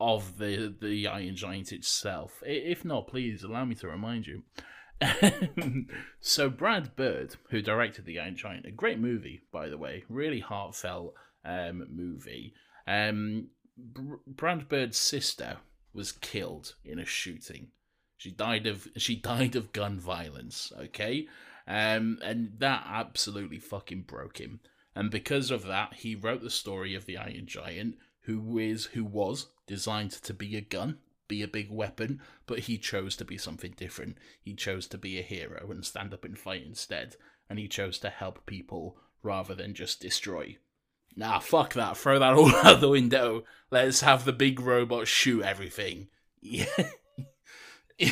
of 0.00 0.38
the 0.38 0.74
the 0.80 1.06
Iron 1.06 1.36
Giant 1.36 1.72
itself. 1.72 2.42
If 2.44 2.84
not, 2.84 3.06
please 3.06 3.42
allow 3.42 3.64
me 3.64 3.74
to 3.76 3.88
remind 3.88 4.26
you. 4.26 4.42
so 6.20 6.48
Brad 6.48 6.94
Bird, 6.96 7.36
who 7.50 7.60
directed 7.60 8.04
the 8.04 8.18
Iron 8.20 8.36
Giant, 8.36 8.66
a 8.66 8.70
great 8.70 8.98
movie 8.98 9.42
by 9.52 9.68
the 9.68 9.78
way, 9.78 10.04
really 10.08 10.40
heartfelt 10.40 11.14
um, 11.44 11.86
movie. 11.90 12.54
Um, 12.86 13.48
Br- 13.76 14.16
Brad 14.26 14.68
Bird's 14.68 14.98
sister 14.98 15.58
was 15.92 16.12
killed 16.12 16.74
in 16.84 16.98
a 16.98 17.04
shooting. 17.04 17.68
She 18.16 18.30
died 18.30 18.66
of 18.66 18.88
she 18.96 19.16
died 19.16 19.56
of 19.56 19.72
gun 19.72 19.98
violence. 19.98 20.72
Okay, 20.78 21.26
um, 21.66 22.18
and 22.22 22.52
that 22.58 22.84
absolutely 22.86 23.58
fucking 23.58 24.02
broke 24.02 24.38
him. 24.38 24.60
And 24.94 25.10
because 25.10 25.50
of 25.50 25.66
that, 25.66 25.94
he 25.94 26.14
wrote 26.14 26.42
the 26.42 26.50
story 26.50 26.94
of 26.94 27.06
the 27.06 27.16
Iron 27.16 27.46
Giant, 27.46 27.96
who 28.22 28.58
is 28.58 28.86
who 28.86 29.04
was 29.04 29.46
designed 29.66 30.12
to 30.12 30.34
be 30.34 30.56
a 30.56 30.60
gun, 30.60 30.98
be 31.28 31.42
a 31.42 31.48
big 31.48 31.70
weapon, 31.70 32.20
but 32.46 32.60
he 32.60 32.76
chose 32.76 33.16
to 33.16 33.24
be 33.24 33.38
something 33.38 33.74
different. 33.76 34.18
He 34.40 34.54
chose 34.54 34.86
to 34.88 34.98
be 34.98 35.18
a 35.18 35.22
hero 35.22 35.70
and 35.70 35.84
stand 35.84 36.12
up 36.12 36.24
and 36.24 36.38
fight 36.38 36.64
instead, 36.64 37.16
and 37.48 37.58
he 37.58 37.68
chose 37.68 37.98
to 38.00 38.10
help 38.10 38.44
people 38.46 38.98
rather 39.22 39.54
than 39.54 39.74
just 39.74 40.00
destroy. 40.00 40.58
Nah, 41.16 41.38
fuck 41.38 41.74
that. 41.74 41.96
Throw 41.96 42.18
that 42.18 42.34
all 42.36 42.54
out 42.54 42.80
the 42.80 42.88
window. 42.88 43.44
Let's 43.70 44.00
have 44.02 44.24
the 44.24 44.32
big 44.32 44.60
robot 44.60 45.08
shoot 45.08 45.42
everything. 45.42 46.08
Yeah. 46.40 46.66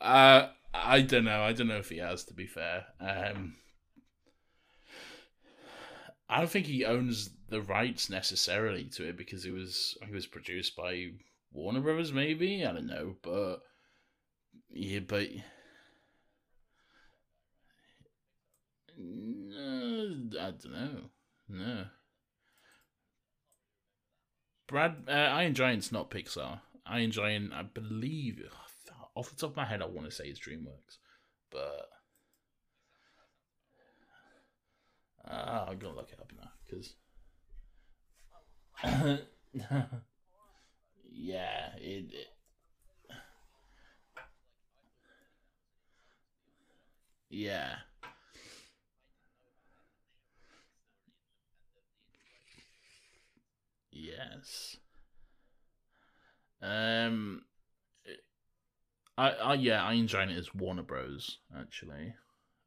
uh, 0.00 0.48
I 0.72 1.02
don't 1.02 1.24
know. 1.24 1.42
I 1.42 1.52
don't 1.52 1.68
know 1.68 1.78
if 1.78 1.90
he 1.90 1.98
has, 1.98 2.24
to 2.24 2.34
be 2.34 2.46
fair. 2.46 2.86
Um, 3.00 3.56
I 6.30 6.38
don't 6.38 6.50
think 6.50 6.66
he 6.66 6.84
owns 6.84 7.30
the 7.48 7.60
rights 7.60 8.08
necessarily 8.08 8.84
to 8.84 9.08
it 9.08 9.16
because 9.16 9.44
it 9.44 9.52
was 9.52 9.98
it 10.00 10.12
was 10.12 10.26
produced 10.26 10.76
by 10.76 11.08
Warner 11.52 11.80
Brothers, 11.80 12.12
maybe 12.12 12.64
I 12.64 12.72
don't 12.72 12.86
know, 12.86 13.16
but 13.20 13.62
yeah, 14.68 15.00
but 15.00 15.28
no, 18.96 20.30
I 20.40 20.50
don't 20.52 20.72
know, 20.72 21.00
no. 21.48 21.84
Brad 24.68 25.02
uh, 25.08 25.10
Iron 25.10 25.54
Giant's 25.54 25.90
not 25.90 26.12
Pixar. 26.12 26.60
Iron 26.86 27.10
Giant, 27.10 27.52
I 27.52 27.62
believe, 27.62 28.40
off 29.16 29.30
the 29.30 29.36
top 29.36 29.50
of 29.50 29.56
my 29.56 29.64
head, 29.64 29.82
I 29.82 29.86
want 29.86 30.08
to 30.08 30.14
say 30.14 30.26
it's 30.26 30.38
DreamWorks, 30.38 30.98
but 31.50 31.89
Uh, 35.30 35.66
I'm 35.68 35.78
gonna 35.78 35.94
look 35.94 36.10
it 36.12 36.20
up 36.20 36.32
now 36.36 36.50
because. 36.66 36.94
yeah, 41.12 41.68
it, 41.76 42.06
it. 42.12 42.26
Yeah. 47.28 47.76
Yes. 53.92 54.76
Um. 56.62 57.42
I, 59.16 59.30
I 59.30 59.54
yeah, 59.54 59.84
Iron 59.84 60.06
Giant 60.06 60.32
is 60.32 60.54
Warner 60.54 60.82
Bros. 60.82 61.38
Actually. 61.56 62.14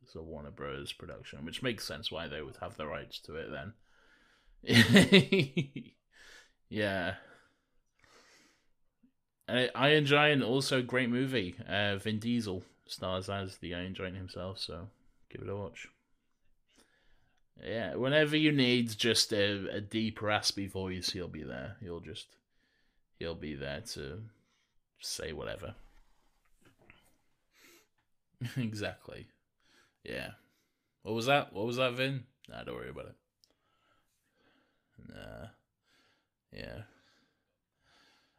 It's 0.04 0.16
a 0.16 0.22
Warner 0.22 0.51
Bros. 0.51 0.91
production, 0.91 1.45
which 1.45 1.64
makes 1.64 1.86
sense 1.86 2.12
why 2.12 2.28
they 2.28 2.41
would 2.41 2.58
have 2.58 2.78
the 2.78 2.88
rights 2.88 3.20
to 3.20 3.36
it 3.36 3.49
then. 3.51 3.74
yeah. 6.70 7.16
Uh, 9.47 9.68
Iron 9.76 10.06
Giant, 10.06 10.43
also 10.43 10.82
great 10.82 11.10
movie. 11.10 11.56
Uh, 11.68 11.97
Vin 11.97 12.20
Diesel 12.20 12.64
stars 12.88 13.30
as 13.30 13.58
the 13.58 13.74
Iron 13.74 13.93
Giant 13.93 14.18
himself, 14.18 14.60
so 14.60 14.88
give 15.30 15.41
it 15.41 15.49
a 15.49 15.56
watch. 15.56 15.88
Yeah, 17.64 17.95
whenever 17.95 18.36
you 18.36 18.51
need 18.51 18.97
just 18.97 19.32
a, 19.32 19.70
a 19.70 19.82
deep, 19.82 20.22
raspy 20.22 20.68
voice, 20.68 21.12
he'll 21.12 21.28
be 21.28 21.43
there. 21.43 21.78
He'll 21.82 21.99
just, 21.99 22.28
he'll 23.20 23.36
be 23.36 23.56
there 23.56 23.82
to 23.93 24.22
say 24.99 25.34
whatever. 25.34 25.76
exactly. 28.58 29.28
Yeah. 30.04 30.32
What 31.04 31.16
was 31.16 31.26
that? 31.28 31.54
What 31.54 31.66
was 31.66 31.78
that, 31.78 31.93
Vin? 31.93 32.24
Nah, 32.49 32.64
don't 32.64 32.76
worry 32.76 32.89
about 32.89 33.06
it. 33.06 33.16
Nah. 35.10 35.47
Yeah. 36.51 36.82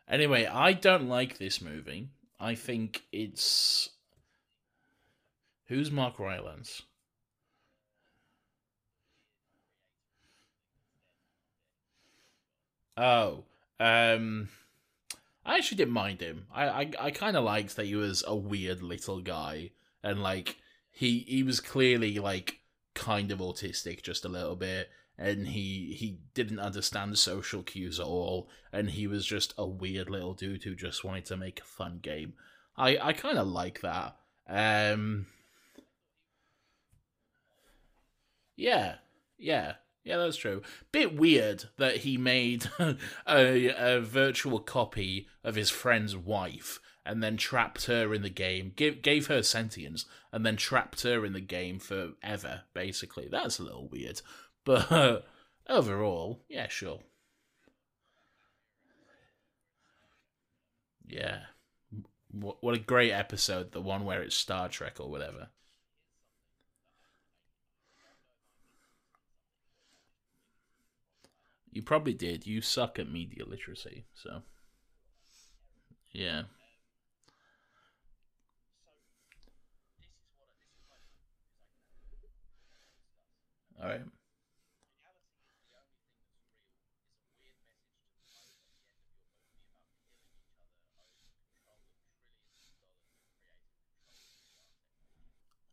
Anyway, 0.08 0.46
I 0.46 0.72
don't 0.72 1.08
like 1.08 1.38
this 1.38 1.60
movie. 1.60 2.08
I 2.38 2.54
think 2.54 3.02
it's. 3.12 3.90
Who's 5.66 5.90
Mark 5.90 6.18
Rylance? 6.18 6.82
Oh, 12.96 13.44
um, 13.80 14.48
I 15.44 15.56
actually 15.56 15.78
didn't 15.78 15.94
mind 15.94 16.20
him. 16.20 16.46
I 16.54 16.68
I, 16.68 16.90
I 17.00 17.10
kind 17.10 17.36
of 17.36 17.44
liked 17.44 17.76
that 17.76 17.86
he 17.86 17.96
was 17.96 18.22
a 18.26 18.36
weird 18.36 18.82
little 18.82 19.20
guy, 19.20 19.70
and 20.02 20.22
like 20.22 20.56
he 20.94 21.24
he 21.28 21.42
was 21.42 21.60
clearly 21.60 22.18
like 22.18 22.60
kind 22.94 23.32
of 23.32 23.40
autistic, 23.40 24.02
just 24.02 24.24
a 24.24 24.28
little 24.28 24.54
bit, 24.56 24.88
and 25.18 25.48
he 25.48 25.94
he 25.98 26.20
didn't 26.32 26.60
understand 26.60 27.18
social 27.18 27.62
cues 27.62 27.98
at 27.98 28.06
all, 28.06 28.48
and 28.72 28.90
he 28.90 29.06
was 29.06 29.26
just 29.26 29.52
a 29.58 29.66
weird 29.66 30.08
little 30.08 30.34
dude 30.34 30.62
who 30.62 30.74
just 30.76 31.04
wanted 31.04 31.26
to 31.26 31.36
make 31.36 31.60
a 31.60 31.64
fun 31.64 31.98
game. 32.00 32.34
I 32.76 32.96
I 32.96 33.12
kind 33.12 33.38
of 33.38 33.48
like 33.48 33.80
that. 33.80 34.16
Um, 34.48 35.26
yeah, 38.56 38.96
yeah. 39.36 39.74
Yeah, 40.04 40.18
that's 40.18 40.36
true. 40.36 40.60
Bit 40.92 41.16
weird 41.16 41.64
that 41.78 41.98
he 41.98 42.18
made 42.18 42.70
a, 42.78 42.96
a 43.26 44.00
virtual 44.00 44.60
copy 44.60 45.28
of 45.42 45.54
his 45.54 45.70
friend's 45.70 46.14
wife 46.14 46.78
and 47.06 47.22
then 47.22 47.36
trapped 47.36 47.86
her 47.86 48.14
in 48.14 48.22
the 48.22 48.30
game, 48.30 48.72
gave, 48.76 49.02
gave 49.02 49.26
her 49.26 49.42
sentience, 49.42 50.06
and 50.32 50.44
then 50.44 50.56
trapped 50.56 51.02
her 51.02 51.24
in 51.24 51.32
the 51.32 51.40
game 51.40 51.78
forever, 51.78 52.62
basically. 52.72 53.28
That's 53.30 53.58
a 53.58 53.62
little 53.62 53.88
weird. 53.88 54.20
But 54.66 54.90
uh, 54.90 55.20
overall, 55.68 56.42
yeah, 56.48 56.68
sure. 56.68 57.00
Yeah. 61.06 61.40
What, 62.30 62.62
what 62.62 62.74
a 62.74 62.78
great 62.78 63.12
episode, 63.12 63.72
the 63.72 63.82
one 63.82 64.06
where 64.06 64.22
it's 64.22 64.34
Star 64.34 64.70
Trek 64.70 64.98
or 64.98 65.10
whatever. 65.10 65.48
You 71.70 71.82
probably 71.82 72.14
did. 72.14 72.46
You 72.46 72.60
suck 72.60 72.98
at 72.98 73.10
media 73.10 73.44
literacy, 73.44 74.06
so 74.14 74.42
yeah. 76.12 76.44
All 83.80 83.88
right. 83.88 84.00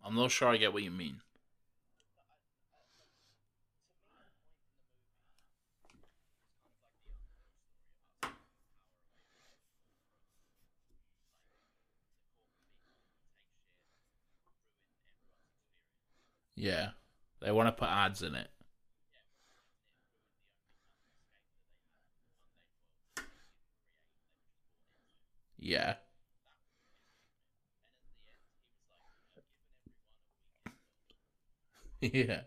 I'm 0.03 0.15
not 0.15 0.31
sure 0.31 0.49
I 0.49 0.57
get 0.57 0.73
what 0.73 0.83
you 0.83 0.91
mean. 0.91 1.21
Yeah. 16.55 16.91
They 17.41 17.51
want 17.51 17.67
to 17.67 17.71
put 17.73 17.89
ads 17.89 18.21
in 18.23 18.35
it. 18.35 18.49
Yeah. 25.57 25.95
yeah. 32.01 32.41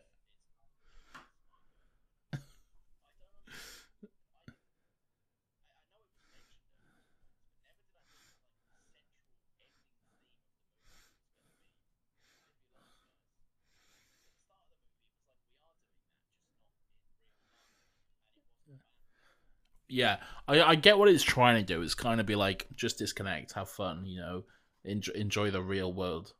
Yeah, 19.88 20.16
I, 20.48 20.62
I 20.62 20.74
get 20.74 20.98
what 20.98 21.08
it's 21.08 21.22
trying 21.22 21.64
to 21.64 21.74
do. 21.74 21.82
It's 21.82 21.94
kind 21.94 22.20
of 22.20 22.26
be 22.26 22.34
like 22.34 22.66
just 22.74 22.98
disconnect, 22.98 23.52
have 23.52 23.68
fun, 23.68 24.06
you 24.06 24.20
know, 24.20 24.44
enjoy, 24.84 25.12
enjoy 25.12 25.50
the 25.50 25.62
real 25.62 25.92
world. 25.92 26.32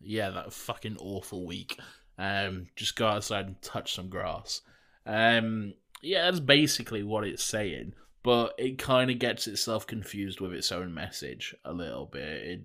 Yeah, 0.00 0.30
that 0.30 0.52
fucking 0.52 0.96
awful 0.98 1.46
week. 1.46 1.78
Um, 2.18 2.66
just 2.76 2.96
go 2.96 3.06
outside 3.06 3.46
and 3.46 3.62
touch 3.62 3.94
some 3.94 4.08
grass. 4.08 4.62
Um, 5.06 5.74
yeah, 6.02 6.24
that's 6.24 6.40
basically 6.40 7.02
what 7.02 7.24
it's 7.24 7.42
saying, 7.42 7.94
but 8.22 8.54
it 8.58 8.78
kind 8.78 9.10
of 9.10 9.18
gets 9.18 9.46
itself 9.46 9.86
confused 9.86 10.40
with 10.40 10.52
its 10.52 10.72
own 10.72 10.94
message 10.94 11.54
a 11.64 11.72
little 11.72 12.06
bit. 12.06 12.22
It, 12.22 12.60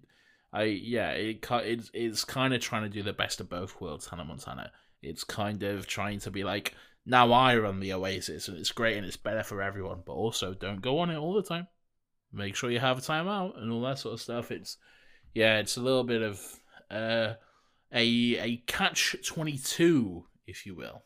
I 0.53 0.63
yeah, 0.63 1.11
it 1.11 1.45
it's 1.51 1.91
it's 1.93 2.23
kind 2.23 2.53
of 2.53 2.61
trying 2.61 2.83
to 2.83 2.89
do 2.89 3.03
the 3.03 3.13
best 3.13 3.41
of 3.41 3.49
both 3.49 3.79
worlds, 3.81 4.07
Hannah 4.07 4.23
Montana. 4.23 4.71
It's 5.01 5.23
kind 5.23 5.61
of 5.63 5.85
trying 5.85 6.19
to 6.19 6.31
be 6.31 6.43
like, 6.43 6.73
now 7.05 7.31
I 7.31 7.55
run 7.57 7.79
the 7.79 7.93
Oasis 7.93 8.47
and 8.47 8.57
it's 8.57 8.71
great 8.71 8.97
and 8.97 9.05
it's 9.05 9.17
better 9.17 9.43
for 9.43 9.61
everyone, 9.61 10.01
but 10.05 10.13
also 10.13 10.53
don't 10.53 10.81
go 10.81 10.99
on 10.99 11.09
it 11.09 11.17
all 11.17 11.33
the 11.33 11.43
time. 11.43 11.67
Make 12.33 12.55
sure 12.55 12.71
you 12.71 12.79
have 12.79 12.97
a 12.97 13.01
time 13.01 13.27
out 13.27 13.57
and 13.57 13.71
all 13.71 13.81
that 13.81 13.99
sort 13.99 14.15
of 14.15 14.21
stuff. 14.21 14.51
It's 14.51 14.77
yeah, 15.33 15.59
it's 15.59 15.77
a 15.77 15.81
little 15.81 16.03
bit 16.03 16.21
of 16.21 16.41
uh, 16.89 17.33
a 17.93 18.37
a 18.37 18.57
catch 18.67 19.15
twenty 19.25 19.57
two, 19.57 20.25
if 20.47 20.65
you 20.65 20.75
will. 20.75 21.03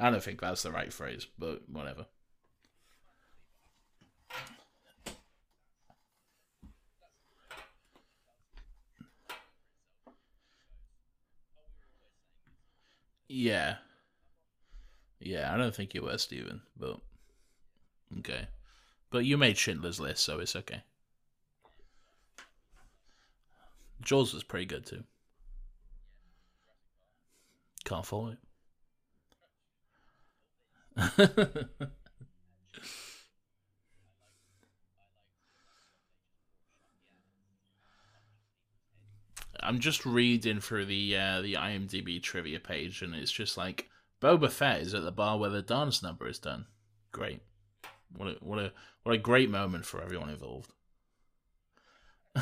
I 0.00 0.10
don't 0.10 0.22
think 0.22 0.40
that's 0.40 0.62
the 0.62 0.72
right 0.72 0.92
phrase, 0.92 1.26
but 1.38 1.62
whatever. 1.68 2.06
Yeah. 13.28 13.76
Yeah, 15.24 15.52
I 15.52 15.56
don't 15.56 15.74
think 15.74 15.94
you 15.94 16.02
were, 16.02 16.18
Steven, 16.18 16.60
but 16.78 17.00
okay. 18.18 18.46
But 19.10 19.24
you 19.24 19.38
made 19.38 19.56
Schindler's 19.56 19.98
List, 19.98 20.22
so 20.22 20.38
it's 20.38 20.54
okay. 20.54 20.82
Jaws 24.02 24.34
was 24.34 24.44
pretty 24.44 24.66
good 24.66 24.84
too. 24.84 25.04
Can't 27.86 28.04
follow 28.04 28.36
it. 28.36 28.38
I'm 39.60 39.78
just 39.78 40.04
reading 40.04 40.60
through 40.60 40.84
the 40.84 41.16
uh, 41.16 41.40
the 41.40 41.54
IMDb 41.54 42.22
trivia 42.22 42.60
page, 42.60 43.00
and 43.00 43.14
it's 43.14 43.32
just 43.32 43.56
like 43.56 43.88
Boba 44.24 44.50
Fett 44.50 44.80
is 44.80 44.94
at 44.94 45.04
the 45.04 45.12
bar 45.12 45.36
where 45.36 45.50
the 45.50 45.60
dance 45.60 46.02
number 46.02 46.26
is 46.26 46.38
done. 46.38 46.64
Great. 47.12 47.42
What 48.16 48.28
a 48.28 48.32
what 48.40 48.58
a 48.58 48.72
what 49.02 49.14
a 49.14 49.18
great 49.18 49.50
moment 49.50 49.84
for 49.84 50.00
everyone 50.02 50.30
involved. 50.30 50.72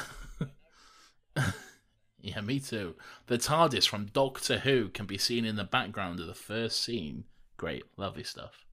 yeah, 2.21 2.41
me 2.41 2.61
too. 2.61 2.95
The 3.27 3.37
TARDIS 3.37 3.89
from 3.89 4.07
Doctor 4.07 4.61
Who 4.61 4.91
can 4.91 5.07
be 5.07 5.19
seen 5.19 5.45
in 5.45 5.57
the 5.57 5.65
background 5.65 6.21
of 6.21 6.29
the 6.29 6.35
first 6.35 6.81
scene. 6.81 7.25
Great, 7.57 7.83
lovely 7.97 8.23
stuff. 8.23 8.65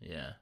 Yeah. 0.00 0.32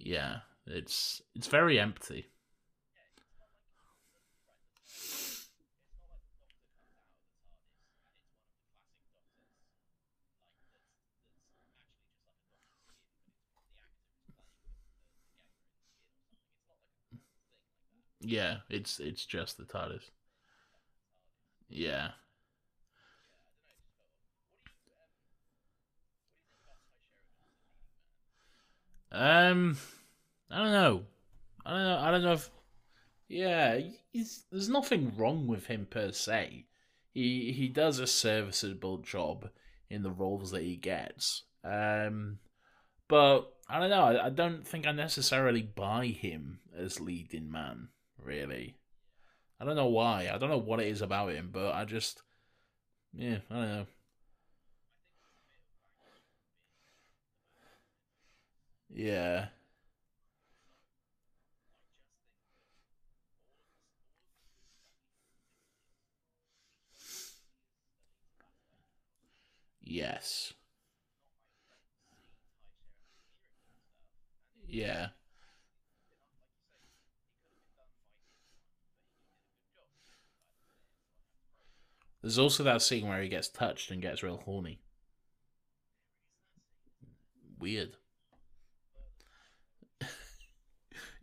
Yeah, 0.00 0.40
it's 0.66 1.22
it's 1.34 1.46
very 1.48 1.78
empty. 1.78 2.26
Yeah, 18.20 18.58
it's 18.70 18.98
it's 19.00 19.24
just 19.26 19.56
the 19.58 19.64
TARDIS. 19.64 20.10
Yeah. 21.70 22.10
Um, 29.12 29.76
I 30.50 30.58
don't 30.58 30.72
know. 30.72 31.02
I 31.64 31.70
don't 31.70 31.84
know. 31.84 31.98
I 31.98 32.10
don't 32.10 32.22
know 32.22 32.32
if. 32.32 32.50
Yeah, 33.28 33.78
there's 34.12 34.68
nothing 34.68 35.12
wrong 35.16 35.46
with 35.46 35.66
him 35.66 35.86
per 35.88 36.10
se. 36.10 36.66
He 37.12 37.52
he 37.52 37.68
does 37.68 37.98
a 37.98 38.06
serviceable 38.06 38.98
job 38.98 39.50
in 39.88 40.02
the 40.02 40.10
roles 40.10 40.50
that 40.50 40.62
he 40.62 40.76
gets. 40.76 41.44
Um, 41.64 42.38
but 43.08 43.52
I 43.68 43.78
don't 43.78 43.90
know. 43.90 44.02
I, 44.02 44.26
I 44.26 44.30
don't 44.30 44.66
think 44.66 44.86
I 44.86 44.92
necessarily 44.92 45.62
buy 45.62 46.06
him 46.06 46.60
as 46.76 47.00
leading 47.00 47.50
man. 47.50 47.88
Really, 48.22 48.76
I 49.60 49.64
don't 49.64 49.76
know 49.76 49.86
why. 49.86 50.30
I 50.32 50.38
don't 50.38 50.50
know 50.50 50.58
what 50.58 50.80
it 50.80 50.88
is 50.88 51.02
about 51.02 51.32
him, 51.32 51.50
but 51.52 51.74
I 51.74 51.84
just, 51.84 52.22
yeah, 53.12 53.38
I 53.50 53.54
don't 53.54 53.68
know. 53.68 53.86
Yeah. 58.92 59.48
Yes. 69.82 70.54
Yeah. 74.66 75.08
There's 82.22 82.38
also 82.38 82.62
that 82.64 82.80
scene 82.80 83.06
where 83.08 83.20
he 83.22 83.28
gets 83.28 83.46
touched 83.48 83.90
and 83.90 84.00
gets 84.00 84.22
real 84.22 84.38
horny. 84.38 84.80
Weird. 87.58 87.96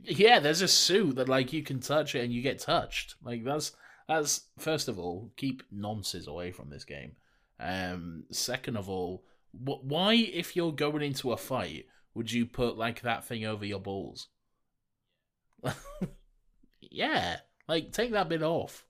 Yeah, 0.03 0.39
there's 0.39 0.61
a 0.61 0.67
suit 0.67 1.15
that 1.15 1.29
like 1.29 1.53
you 1.53 1.63
can 1.63 1.79
touch 1.79 2.15
it 2.15 2.23
and 2.23 2.33
you 2.33 2.41
get 2.41 2.59
touched. 2.59 3.15
Like 3.23 3.43
that's 3.43 3.71
that's 4.07 4.41
first 4.57 4.87
of 4.87 4.99
all, 4.99 5.31
keep 5.35 5.63
nonsense 5.71 6.27
away 6.27 6.51
from 6.51 6.69
this 6.69 6.83
game. 6.85 7.13
Um, 7.59 8.23
second 8.31 8.77
of 8.77 8.89
all, 8.89 9.23
wh- 9.51 9.83
why 9.83 10.13
if 10.13 10.55
you're 10.55 10.71
going 10.71 11.01
into 11.01 11.31
a 11.31 11.37
fight 11.37 11.85
would 12.13 12.31
you 12.31 12.45
put 12.47 12.77
like 12.77 13.01
that 13.01 13.25
thing 13.25 13.45
over 13.45 13.63
your 13.65 13.79
balls? 13.79 14.27
yeah, 16.81 17.37
like 17.67 17.91
take 17.91 18.11
that 18.11 18.29
bit 18.29 18.41
off. 18.41 18.85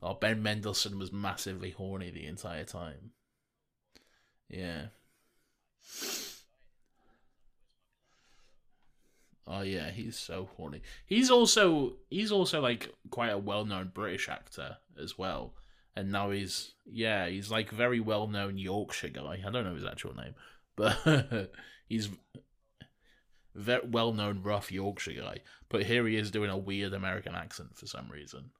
Oh, 0.00 0.14
Ben 0.14 0.42
Mendelsohn 0.42 0.98
was 0.98 1.12
massively 1.12 1.70
horny 1.70 2.10
the 2.10 2.26
entire 2.26 2.64
time. 2.64 3.12
Yeah. 4.48 4.86
Oh 9.46 9.60
yeah, 9.62 9.90
he's 9.90 10.18
so 10.18 10.48
horny. 10.56 10.80
He's 11.06 11.30
also 11.30 11.94
he's 12.08 12.32
also 12.32 12.60
like 12.60 12.90
quite 13.10 13.30
a 13.30 13.38
well-known 13.38 13.90
British 13.94 14.28
actor 14.28 14.78
as 15.00 15.18
well. 15.18 15.54
And 15.96 16.10
now 16.10 16.30
he's 16.30 16.72
yeah, 16.86 17.28
he's 17.28 17.50
like 17.50 17.70
very 17.70 18.00
well-known 18.00 18.56
Yorkshire 18.56 19.08
guy. 19.08 19.42
I 19.46 19.50
don't 19.50 19.64
know 19.64 19.74
his 19.74 19.84
actual 19.84 20.14
name, 20.16 20.34
but 20.76 21.50
he's 21.88 22.08
very 23.54 23.86
well-known 23.86 24.42
rough 24.42 24.72
Yorkshire 24.72 25.20
guy. 25.20 25.38
But 25.68 25.84
here 25.84 26.06
he 26.06 26.16
is 26.16 26.30
doing 26.30 26.50
a 26.50 26.56
weird 26.58 26.94
American 26.94 27.34
accent 27.34 27.76
for 27.76 27.86
some 27.86 28.08
reason. 28.10 28.50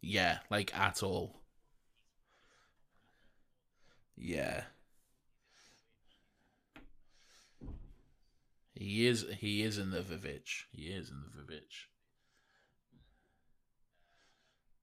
Yeah, 0.00 0.38
like 0.50 0.76
at 0.76 1.02
all. 1.02 1.40
Yeah. 4.16 4.64
He 8.74 9.06
is 9.06 9.26
he 9.38 9.62
is 9.62 9.78
in 9.78 9.90
the 9.90 10.00
Vivitch. 10.00 10.64
He 10.72 10.84
is 10.84 11.10
in 11.10 11.16
the 11.20 11.42
Vivitch. 11.42 11.88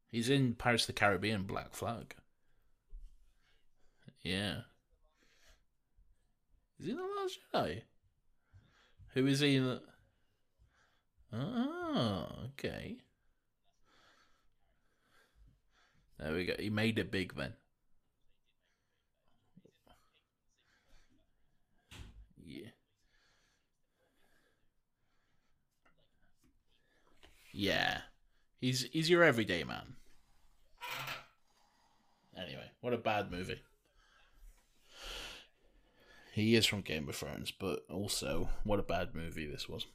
He's 0.10 0.30
in 0.30 0.54
Pirates 0.54 0.84
of 0.84 0.88
the 0.88 0.94
Caribbean 0.94 1.44
Black 1.44 1.74
Flag. 1.74 2.16
Yeah. 4.22 4.62
Is 6.80 6.86
he 6.86 6.92
in 6.92 6.98
the 6.98 7.04
Last 7.04 7.40
Jedi? 7.54 7.82
Who 9.14 9.26
is 9.26 9.40
he 9.40 9.56
in 9.56 9.66
the 9.66 9.82
Oh, 11.34 12.28
okay. 12.54 12.98
There 16.20 16.34
we 16.34 16.46
go. 16.46 16.56
He 16.60 16.70
made 16.70 17.00
it 17.00 17.10
big 17.12 17.34
then. 17.36 17.54
Yeah. 22.44 22.70
Yeah. 27.52 28.02
He's 28.60 28.84
he's 28.92 29.10
your 29.10 29.24
everyday 29.24 29.64
man. 29.64 29.96
Anyway, 32.38 32.72
what 32.82 32.94
a 32.94 32.98
bad 32.98 33.32
movie. 33.32 33.62
He 36.32 36.56
is 36.56 36.66
from 36.66 36.84
Game 36.84 37.10
of 37.10 37.18
Thrones, 37.18 37.52
but 37.52 37.84
also 37.90 38.48
what 38.64 38.80
a 38.80 38.84
bad 38.84 39.14
movie 39.14 39.46
this 39.46 39.68
was. 39.68 39.88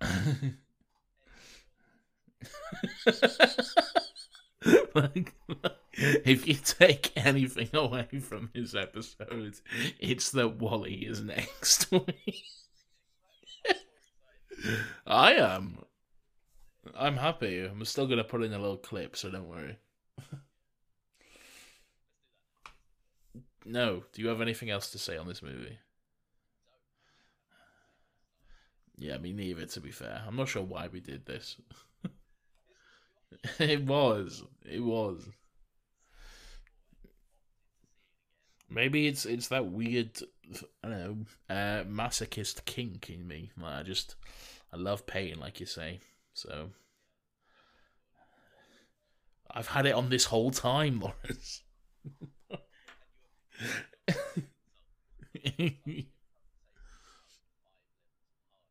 like, 4.94 5.34
if 5.92 6.46
you 6.46 6.54
take 6.54 7.12
anything 7.16 7.68
away 7.74 8.08
from 8.20 8.50
his 8.54 8.74
episodes, 8.74 9.62
it's 9.98 10.30
that 10.32 10.56
WALL-E 10.56 11.06
is 11.08 11.22
next. 11.22 11.92
I 15.06 15.34
am. 15.34 15.78
I'm 16.96 17.16
happy. 17.16 17.64
I'm 17.64 17.84
still 17.84 18.06
gonna 18.06 18.24
put 18.24 18.42
in 18.42 18.52
a 18.52 18.58
little 18.58 18.76
clip, 18.76 19.16
so 19.16 19.30
don't 19.30 19.48
worry. 19.48 19.78
no. 23.64 24.04
Do 24.12 24.22
you 24.22 24.28
have 24.28 24.40
anything 24.40 24.70
else 24.70 24.90
to 24.90 24.98
say 24.98 25.16
on 25.16 25.28
this 25.28 25.42
movie? 25.42 25.78
Yeah, 28.96 29.18
me 29.18 29.32
neither. 29.32 29.66
To 29.66 29.80
be 29.80 29.90
fair, 29.90 30.22
I'm 30.26 30.36
not 30.36 30.48
sure 30.48 30.62
why 30.62 30.88
we 30.88 31.00
did 31.00 31.26
this. 31.26 31.56
it 33.58 33.82
was. 33.84 34.42
It 34.64 34.80
was. 34.80 35.28
Maybe 38.68 39.06
it's 39.06 39.24
it's 39.26 39.48
that 39.48 39.66
weird, 39.66 40.20
I 40.82 40.88
don't 40.88 40.98
know, 41.48 41.54
uh, 41.54 41.84
masochist 41.84 42.64
kink 42.64 43.08
in 43.10 43.26
me. 43.26 43.50
Like 43.60 43.74
I 43.74 43.82
just, 43.82 44.16
I 44.72 44.76
love 44.76 45.06
pain, 45.06 45.38
like 45.38 45.60
you 45.60 45.66
say. 45.66 46.00
So, 46.34 46.70
I've 49.50 49.68
had 49.68 49.86
it 49.86 49.94
on 49.94 50.10
this 50.10 50.26
whole 50.26 50.50
time, 50.50 51.00
Lawrence. 51.24 51.62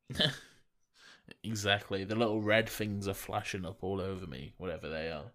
exactly. 1.44 2.04
The 2.04 2.16
little 2.16 2.42
red 2.42 2.68
things 2.68 3.08
are 3.08 3.14
flashing 3.14 3.66
up 3.66 3.84
all 3.84 4.02
over 4.02 4.26
me, 4.28 4.54
whatever 4.58 4.90
they 4.90 5.10
are. 5.12 5.32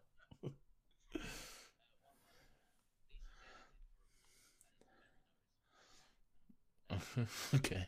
okay. 7.55 7.87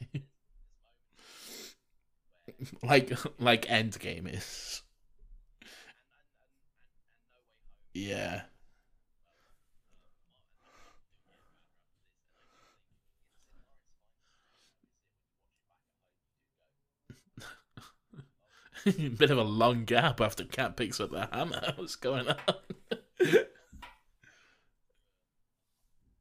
like 2.82 3.12
like 3.38 3.66
Endgame 3.66 4.32
is. 4.32 4.82
Yeah. 7.94 8.42
Bit 19.16 19.30
of 19.30 19.38
a 19.38 19.42
long 19.42 19.84
gap 19.84 20.20
after 20.20 20.44
Cap 20.44 20.76
picks 20.76 21.00
up 21.00 21.10
the 21.10 21.28
hammer. 21.32 21.72
What's 21.76 21.96
going 21.96 22.28
on? 22.28 22.36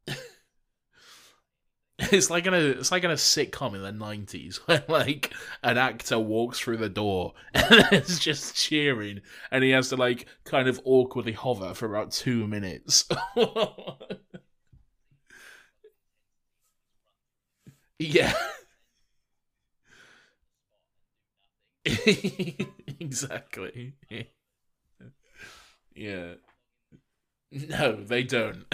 it's 2.00 2.30
like 2.30 2.46
in 2.46 2.54
a 2.54 2.58
it's 2.58 2.92
like 2.92 3.04
in 3.04 3.12
a 3.12 3.16
sitcom 3.16 3.76
in 3.76 3.82
the 3.82 3.92
nineties 3.92 4.58
where 4.66 4.84
like 4.88 5.34
an 5.64 5.78
actor 5.78 6.18
walks 6.18 6.58
through 6.60 6.78
the 6.78 6.88
door 6.90 7.34
and 7.54 7.66
it's 7.92 8.20
just 8.20 8.56
cheering 8.56 9.20
and 9.52 9.64
he 9.64 9.72
has 9.72 9.90
to 9.90 9.98
like 9.98 10.26
kind 10.46 10.68
of 10.70 10.80
awkwardly 10.86 11.34
hover 11.34 11.74
for 11.74 11.86
about 11.94 12.12
two 12.12 12.48
minutes. 12.48 13.06
Yeah. 18.00 18.34
exactly. 23.00 23.94
Yeah. 25.96 26.36
No, 27.52 28.04
they 28.04 28.24
don't. 28.24 28.66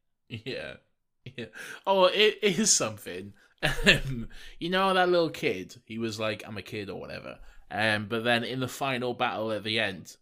yeah. 0.28 0.74
Yeah. 1.36 1.46
Oh, 1.86 2.06
it 2.06 2.38
is 2.42 2.72
something. 2.72 3.32
Um, 3.62 4.28
you 4.58 4.70
know 4.70 4.94
that 4.94 5.08
little 5.08 5.30
kid? 5.30 5.80
He 5.84 5.98
was 5.98 6.20
like, 6.20 6.42
"I'm 6.46 6.56
a 6.56 6.62
kid" 6.62 6.90
or 6.90 7.00
whatever. 7.00 7.38
Um, 7.70 8.06
but 8.08 8.24
then 8.24 8.44
in 8.44 8.60
the 8.60 8.68
final 8.68 9.14
battle 9.14 9.52
at 9.52 9.64
the 9.64 9.80
end, 9.80 10.16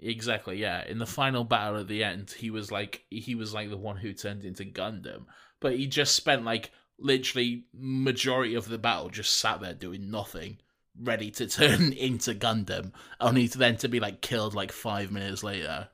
exactly, 0.00 0.58
yeah, 0.58 0.84
in 0.86 0.98
the 0.98 1.06
final 1.06 1.44
battle 1.44 1.80
at 1.80 1.88
the 1.88 2.04
end, 2.04 2.30
he 2.30 2.50
was 2.50 2.70
like, 2.70 3.04
he 3.10 3.34
was 3.34 3.54
like 3.54 3.70
the 3.70 3.76
one 3.76 3.96
who 3.96 4.12
turned 4.12 4.44
into 4.44 4.64
Gundam. 4.64 5.26
But 5.60 5.76
he 5.76 5.86
just 5.86 6.14
spent 6.14 6.44
like 6.44 6.70
literally 6.98 7.64
majority 7.72 8.54
of 8.54 8.68
the 8.68 8.78
battle 8.78 9.08
just 9.08 9.38
sat 9.38 9.60
there 9.60 9.74
doing 9.74 10.10
nothing, 10.10 10.58
ready 11.00 11.30
to 11.32 11.46
turn 11.48 11.92
into 11.92 12.34
Gundam, 12.34 12.92
only 13.20 13.48
to 13.48 13.58
then 13.58 13.76
to 13.78 13.88
be 13.88 14.00
like 14.00 14.20
killed 14.20 14.54
like 14.54 14.72
five 14.72 15.10
minutes 15.10 15.42
later. 15.42 15.88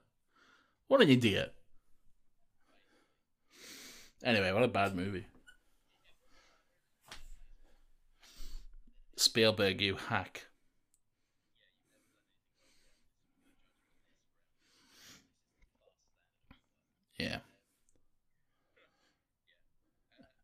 What 0.89 1.01
an 1.01 1.11
idiot! 1.11 1.55
Anyway, 4.23 4.53
what 4.53 4.63
a 4.63 4.69
bad 4.69 4.97
movie. 4.97 5.27
Spielberg, 9.17 9.81
you 9.81 9.97
hack. 9.97 10.47
Yeah. 17.19 17.39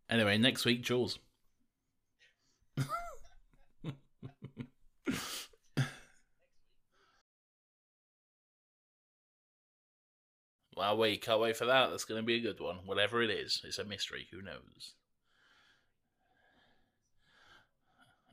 Anyway, 0.08 0.38
next 0.38 0.64
week, 0.64 0.82
Jaws. 0.82 1.18
well, 10.76 10.96
wait, 10.96 11.22
can't 11.22 11.40
wait 11.40 11.56
for 11.56 11.66
that. 11.66 11.90
That's 11.90 12.04
going 12.04 12.20
to 12.20 12.26
be 12.26 12.36
a 12.36 12.40
good 12.40 12.60
one. 12.60 12.78
Whatever 12.86 13.22
it 13.22 13.30
is, 13.30 13.60
it's 13.64 13.78
a 13.78 13.84
mystery. 13.84 14.26
Who 14.32 14.42
knows? 14.42 14.94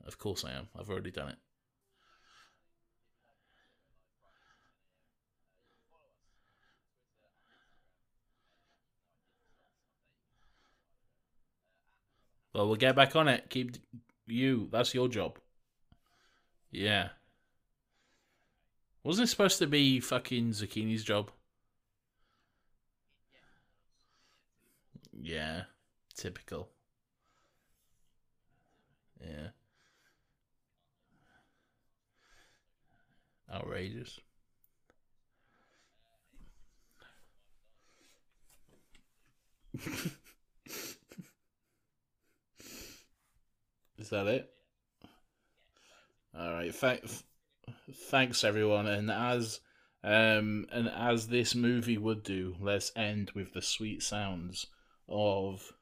Of 0.08 0.18
course 0.18 0.42
I 0.42 0.52
am. 0.52 0.68
I've 0.76 0.88
already 0.88 1.10
done 1.10 1.28
it. 1.28 1.36
Well, 12.54 12.66
we'll 12.66 12.76
get 12.76 12.96
back 12.96 13.14
on 13.14 13.28
it. 13.28 13.50
Keep 13.50 13.76
you. 14.26 14.68
That's 14.72 14.94
your 14.94 15.08
job. 15.08 15.38
Yeah. 16.70 17.10
Wasn't 19.04 19.26
it 19.26 19.30
supposed 19.30 19.58
to 19.58 19.66
be 19.66 20.00
fucking 20.00 20.52
Zucchini's 20.52 21.04
job? 21.04 21.30
Yeah. 25.12 25.64
Typical. 26.16 26.70
Yeah. 29.20 29.48
Outrageous. 33.52 34.20
Is 43.98 44.10
that 44.10 44.26
it? 44.26 44.50
All 46.38 46.52
right. 46.52 46.74
Thanks, 46.74 47.24
thanks 48.10 48.44
everyone. 48.44 48.86
And 48.86 49.10
as 49.10 49.60
um 50.04 50.66
and 50.70 50.88
as 50.88 51.28
this 51.28 51.54
movie 51.54 51.98
would 51.98 52.22
do, 52.22 52.54
let's 52.60 52.92
end 52.94 53.32
with 53.34 53.54
the 53.54 53.62
sweet 53.62 54.02
sounds 54.02 54.66
of 55.08 55.72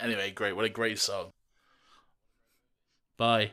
Anyway, 0.00 0.30
great. 0.30 0.54
What 0.56 0.64
a 0.64 0.68
great 0.68 0.98
song. 0.98 1.32
Bye. 3.16 3.52